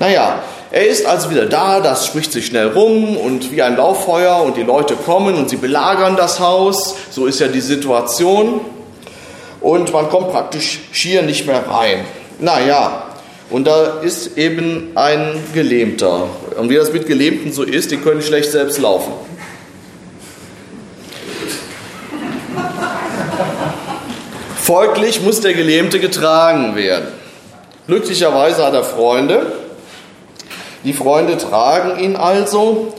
[0.01, 4.43] Naja, er ist also wieder da, das spricht sich schnell rum und wie ein Lauffeuer
[4.43, 6.97] und die Leute kommen und sie belagern das Haus.
[7.11, 8.61] So ist ja die Situation
[9.61, 12.05] und man kommt praktisch schier nicht mehr rein.
[12.41, 13.05] Naja,
[13.51, 16.29] und da ist eben ein Gelähmter.
[16.59, 19.13] Und wie das mit Gelähmten so ist, die können schlecht selbst laufen.
[24.57, 27.09] Folglich muss der Gelähmte getragen werden.
[27.87, 29.53] Glücklicherweise hat er Freunde.
[30.85, 32.93] Die Freunde tragen ihn also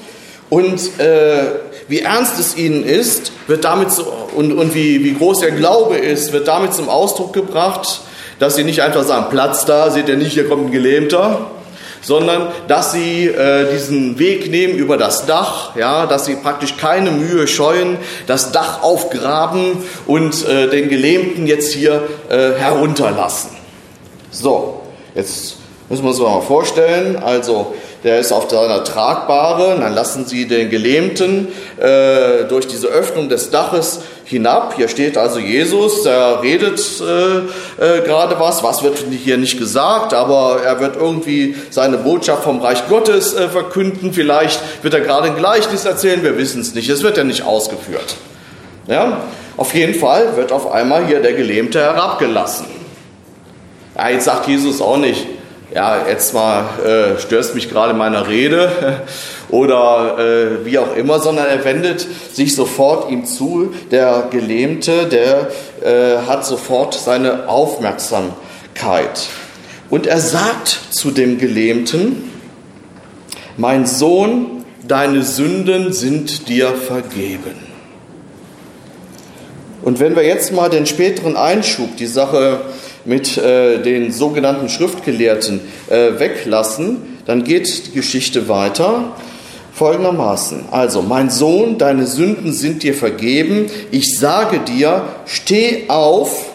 [0.49, 1.43] und äh,
[1.87, 4.03] wie ernst es ihnen ist, wird damit so,
[4.35, 8.01] und, und wie, wie groß der Glaube ist, wird damit zum Ausdruck gebracht,
[8.39, 11.47] dass sie nicht einfach sagen, Platz da, seht ihr nicht, hier kommt ein Gelähmter,
[12.01, 17.11] sondern dass sie äh, diesen Weg nehmen über das Dach, ja, dass sie praktisch keine
[17.11, 23.51] Mühe scheuen, das Dach aufgraben und äh, den Gelähmten jetzt hier äh, herunterlassen.
[24.31, 24.81] So,
[25.15, 25.57] jetzt
[25.89, 30.69] müssen wir uns mal vorstellen, also der ist auf seiner Tragbare, dann lassen sie den
[30.69, 34.75] Gelähmten äh, durch diese Öffnung des Daches hinab.
[34.75, 37.37] Hier steht also Jesus, er redet äh,
[37.83, 42.61] äh, gerade was, was wird hier nicht gesagt, aber er wird irgendwie seine Botschaft vom
[42.61, 44.13] Reich Gottes äh, verkünden.
[44.13, 47.43] Vielleicht wird er gerade ein Gleichnis erzählen, wir wissen es nicht, es wird ja nicht
[47.43, 48.15] ausgeführt.
[48.87, 49.23] Ja?
[49.57, 52.67] Auf jeden Fall wird auf einmal hier der Gelähmte herabgelassen.
[53.97, 55.25] Ja, jetzt sagt Jesus auch nicht,
[55.73, 59.01] ja, jetzt mal äh, störst mich gerade in meiner Rede
[59.49, 63.73] oder äh, wie auch immer, sondern er wendet sich sofort ihm zu.
[63.91, 65.49] Der Gelähmte, der
[65.83, 69.27] äh, hat sofort seine Aufmerksamkeit.
[69.89, 72.31] Und er sagt zu dem Gelähmten,
[73.57, 77.69] mein Sohn, deine Sünden sind dir vergeben.
[79.81, 82.61] Und wenn wir jetzt mal den späteren Einschub, die Sache
[83.05, 89.13] mit äh, den sogenannten Schriftgelehrten äh, weglassen, dann geht die Geschichte weiter
[89.73, 90.65] folgendermaßen.
[90.71, 93.67] Also, mein Sohn, deine Sünden sind dir vergeben.
[93.91, 96.49] Ich sage dir, steh auf,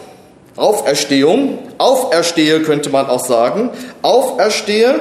[0.55, 3.71] Auferstehung, auferstehe könnte man auch sagen,
[4.03, 4.95] auferstehe,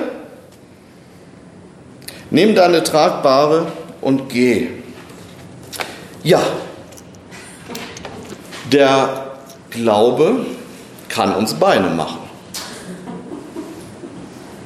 [2.31, 3.67] nimm deine Tragbare
[4.01, 4.69] und geh.
[6.23, 6.43] Ja,
[8.73, 9.27] der
[9.71, 10.47] Glaube
[11.15, 12.19] kann uns Beine machen.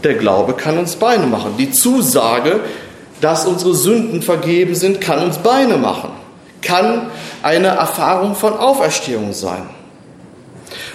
[0.02, 1.54] Der Glaube kann uns Beine machen.
[1.58, 2.60] Die Zusage,
[3.20, 6.10] dass unsere Sünden vergeben sind, kann uns Beine machen.
[6.62, 7.10] Kann
[7.42, 9.68] eine Erfahrung von Auferstehung sein.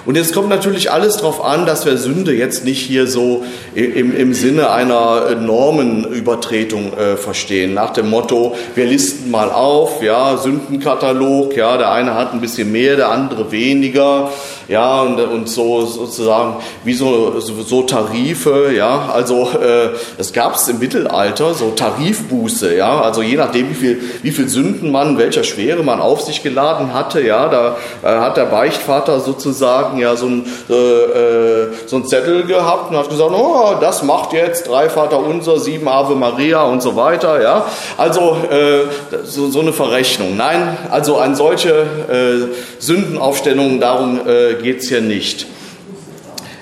[0.06, 3.44] Und jetzt kommt natürlich alles darauf an, dass wir Sünde jetzt nicht hier so
[3.74, 7.74] im, im Sinne einer Normenübertretung äh, verstehen.
[7.74, 12.72] Nach dem Motto, wir listen mal auf, ja, Sündenkatalog, ja, der eine hat ein bisschen
[12.72, 14.32] mehr, der andere weniger.
[14.68, 20.68] Ja, und, und so sozusagen wie so, so, Tarife, ja, also äh, es gab es
[20.68, 25.44] im Mittelalter, so Tarifbuße, ja, also je nachdem, wie viel, wie viel Sünden man, welcher
[25.44, 30.28] Schwere man auf sich geladen hatte, ja, da äh, hat der Beichtvater sozusagen ja so
[30.28, 34.90] ein, äh, äh so ein Zettel gehabt und hat gesagt, oh, das macht jetzt drei
[34.90, 37.66] Vater unser, sieben Ave Maria und so weiter, ja,
[37.98, 38.82] also äh,
[39.26, 40.38] so, so eine Verrechnung.
[40.38, 45.46] Nein, also an solche äh, Sündenaufstellungen, darum äh, geht es hier nicht.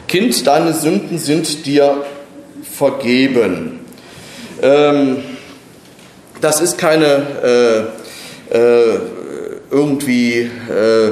[0.08, 2.04] Kind, deine Sünden sind dir
[2.64, 3.80] vergeben.
[4.62, 5.24] Ähm,
[6.42, 7.90] das ist keine
[8.52, 9.00] äh, äh,
[9.70, 11.08] irgendwie äh,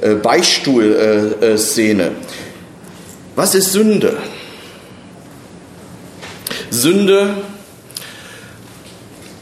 [0.00, 2.02] äh Beichtstuhl-Szene.
[2.04, 2.10] Äh,
[3.36, 4.16] Was ist Sünde?
[6.70, 7.34] Sünde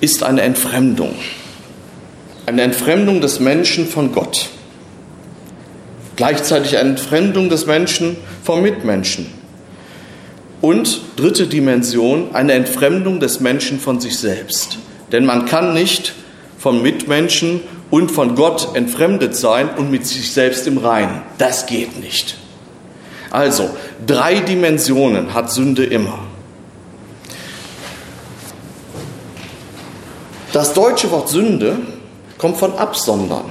[0.00, 1.14] ist eine Entfremdung.
[2.44, 4.50] Eine Entfremdung des Menschen von Gott
[6.18, 9.32] gleichzeitig eine Entfremdung des Menschen vom Mitmenschen.
[10.60, 14.78] Und dritte Dimension, eine Entfremdung des Menschen von sich selbst.
[15.12, 16.14] Denn man kann nicht
[16.58, 17.60] von Mitmenschen
[17.90, 21.22] und von Gott entfremdet sein und mit sich selbst im Reinen.
[21.38, 22.36] Das geht nicht.
[23.30, 23.70] Also,
[24.04, 26.18] drei Dimensionen hat Sünde immer.
[30.52, 31.76] Das deutsche Wort Sünde
[32.38, 33.44] kommt von absondern.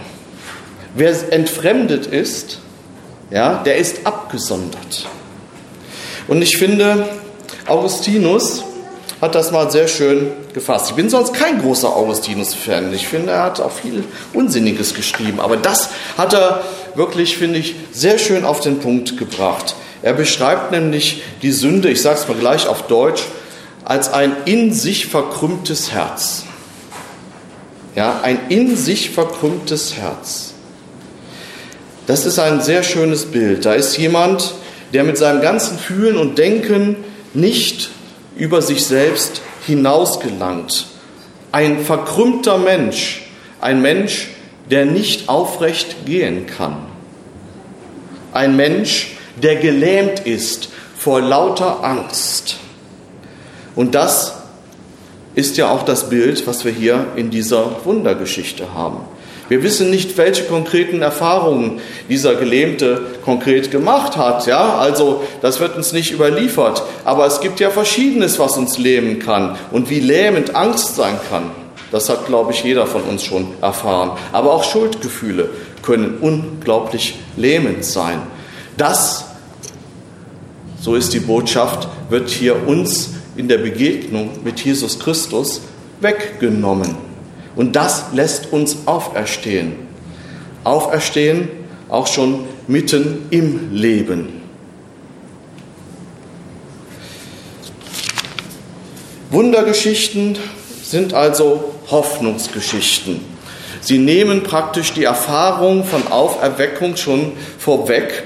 [0.98, 2.58] Wer entfremdet ist,
[3.30, 5.06] ja, der ist abgesondert.
[6.28, 7.08] Und ich finde,
[7.68, 8.64] Augustinus
[9.22, 10.90] hat das mal sehr schön gefasst.
[10.90, 12.92] Ich bin sonst kein großer Augustinus-Fan.
[12.96, 15.40] Ich finde, er hat auch viel Unsinniges geschrieben.
[15.40, 16.64] Aber das hat er
[16.96, 19.76] wirklich, finde ich, sehr schön auf den Punkt gebracht.
[20.02, 23.22] Er beschreibt nämlich die Sünde, ich sage es mal gleich auf Deutsch,
[23.86, 26.44] als ein in sich verkrümmtes Herz.
[27.96, 30.47] Ja, ein in sich verkrümmtes Herz.
[32.08, 33.66] Das ist ein sehr schönes Bild.
[33.66, 34.56] Da ist jemand,
[34.94, 36.96] der mit seinem ganzen Fühlen und Denken
[37.34, 37.90] nicht
[38.38, 40.88] über sich selbst hinausgelangt.
[41.52, 43.24] Ein verkrümmter Mensch,
[43.60, 44.30] ein Mensch,
[44.70, 46.78] der nicht aufrecht gehen kann.
[48.32, 52.58] Ein Mensch, der gelähmt ist vor lauter Angst.
[53.76, 54.34] Und das
[55.36, 59.02] ist ja auch das Bild, was wir hier in dieser Wundergeschichte haben.
[59.50, 61.80] Wir wissen nicht, welche konkreten Erfahrungen
[62.10, 64.46] dieser Gelähmte konkret gemacht hat.
[64.46, 66.84] Ja, also das wird uns nicht überliefert.
[67.06, 71.52] Aber es gibt ja Verschiedenes, was uns lähmen kann und wie lähmend Angst sein kann.
[71.92, 74.12] Das hat, glaube ich, jeder von uns schon erfahren.
[74.34, 75.50] Aber auch Schuldgefühle
[75.82, 78.22] können unglaublich lähmend sein.
[78.76, 79.26] Das,
[80.82, 85.62] so ist die Botschaft, wird hier uns in der Begegnung mit Jesus Christus
[86.02, 87.07] weggenommen.
[87.58, 89.74] Und das lässt uns auferstehen.
[90.64, 91.50] Auferstehen
[91.90, 94.42] auch schon mitten im Leben.
[99.32, 100.38] Wundergeschichten
[100.84, 103.22] sind also Hoffnungsgeschichten.
[103.82, 108.26] Sie nehmen praktisch die Erfahrung von Auferweckung schon vorweg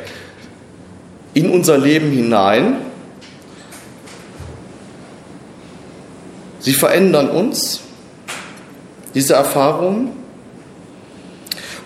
[1.34, 2.78] in unser Leben hinein.
[6.60, 7.82] Sie verändern uns
[9.14, 10.12] diese Erfahrungen.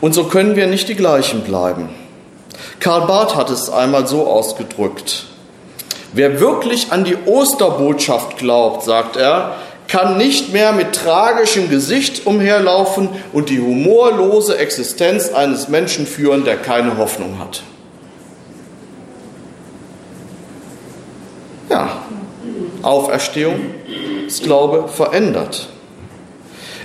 [0.02, 1.90] Und so können wir nicht die gleichen bleiben.
[2.80, 5.26] Karl Barth hat es einmal so ausgedrückt.
[6.14, 9.56] Wer wirklich an die Osterbotschaft glaubt, sagt er,
[9.88, 16.58] kann nicht mehr mit tragischem Gesicht umherlaufen und die humorlose Existenz eines Menschen führen, der
[16.58, 17.64] keine Hoffnung hat.
[21.70, 21.90] Ja,
[22.82, 23.60] Auferstehung,
[24.26, 25.70] das Glaube verändert.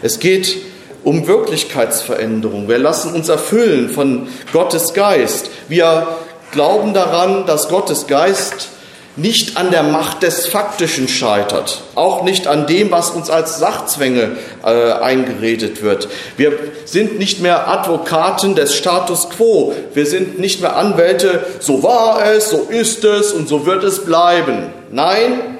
[0.02, 0.56] Es geht
[1.04, 2.68] um Wirklichkeitsveränderung.
[2.68, 5.50] Wir lassen uns erfüllen von Gottes Geist.
[5.68, 6.06] Wir
[6.52, 8.68] glauben daran, dass Gottes Geist
[9.16, 14.36] nicht an der Macht des Faktischen scheitert, auch nicht an dem, was uns als Sachzwänge
[14.64, 16.08] äh, eingeredet wird.
[16.36, 16.52] Wir
[16.84, 22.50] sind nicht mehr Advokaten des Status quo, wir sind nicht mehr Anwälte, so war es,
[22.50, 24.72] so ist es und so wird es bleiben.
[24.90, 25.58] Nein,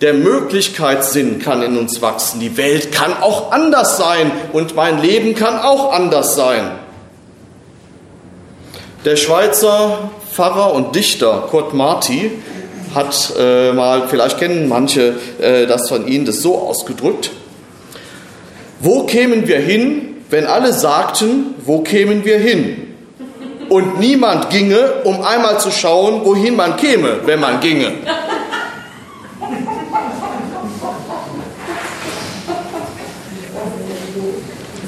[0.00, 2.40] der Möglichkeitssinn kann in uns wachsen.
[2.40, 6.70] Die Welt kann auch anders sein und mein Leben kann auch anders sein.
[9.04, 12.30] Der Schweizer Pfarrer und Dichter Kurt Marti
[12.94, 17.30] hat äh, mal, vielleicht kennen manche äh, das von Ihnen, das so ausgedrückt.
[18.80, 22.94] Wo kämen wir hin, wenn alle sagten, wo kämen wir hin?
[23.68, 27.92] Und niemand ginge, um einmal zu schauen, wohin man käme, wenn man ginge.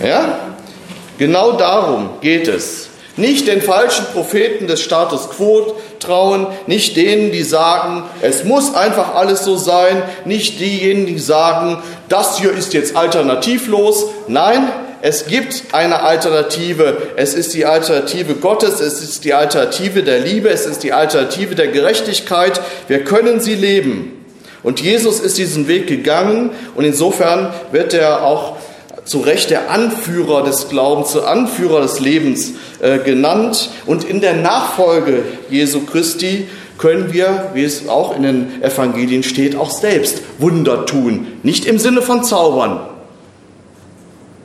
[0.02, 0.38] Ja?
[1.18, 2.88] Genau darum geht es.
[3.16, 9.14] Nicht den falschen Propheten des Status quo trauen, nicht denen, die sagen, es muss einfach
[9.14, 14.06] alles so sein, nicht diejenigen, die sagen, das hier ist jetzt alternativlos.
[14.28, 14.66] Nein,
[15.02, 16.96] es gibt eine Alternative.
[17.16, 21.54] Es ist die Alternative Gottes, es ist die Alternative der Liebe, es ist die Alternative
[21.54, 22.60] der Gerechtigkeit.
[22.88, 24.24] Wir können sie leben.
[24.62, 28.56] Und Jesus ist diesen Weg gegangen und insofern wird er auch
[29.04, 33.70] zu Recht der Anführer des Glaubens, der Anführer des Lebens äh, genannt.
[33.86, 36.48] Und in der Nachfolge Jesu Christi
[36.78, 41.26] können wir, wie es auch in den Evangelien steht, auch selbst Wunder tun.
[41.42, 42.80] Nicht im Sinne von Zaubern.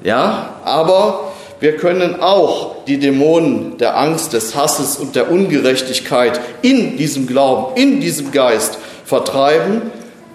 [0.03, 6.97] Ja, aber wir können auch die Dämonen der Angst, des Hasses und der Ungerechtigkeit in
[6.97, 9.81] diesem Glauben, in diesem Geist vertreiben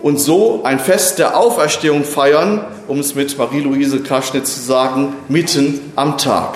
[0.03, 5.93] und so ein Fest der Auferstehung feiern, um es mit Marie-Louise Kaschnitz zu sagen, mitten
[5.95, 6.55] am Tag.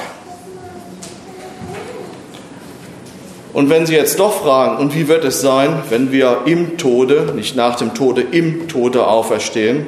[3.52, 7.32] Und wenn Sie jetzt doch fragen, und wie wird es sein, wenn wir im Tode,
[7.34, 9.86] nicht nach dem Tode, im Tode auferstehen,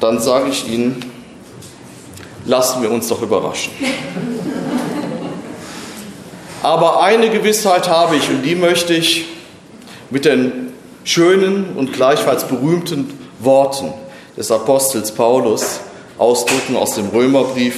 [0.00, 1.02] dann sage ich Ihnen,
[2.44, 3.72] lassen wir uns doch überraschen.
[6.62, 9.26] Aber eine Gewissheit habe ich und die möchte ich
[10.10, 10.67] mit den
[11.08, 13.92] schönen und gleichfalls berühmten Worten
[14.36, 15.80] des Apostels Paulus
[16.18, 17.76] ausdrücken aus dem Römerbrief.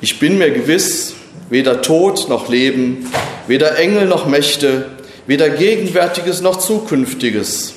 [0.00, 1.14] Ich bin mir gewiss,
[1.50, 3.06] weder Tod noch Leben,
[3.46, 4.86] weder Engel noch Mächte,
[5.26, 7.74] weder Gegenwärtiges noch Zukünftiges,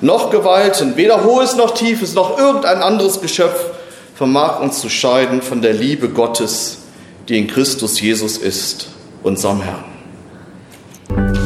[0.00, 3.60] noch Gewalten, weder Hohes noch Tiefes, noch irgendein anderes Geschöpf
[4.14, 6.78] vermag uns zu scheiden von der Liebe Gottes,
[7.28, 8.88] die in Christus Jesus ist,
[9.22, 11.45] unserem Herrn.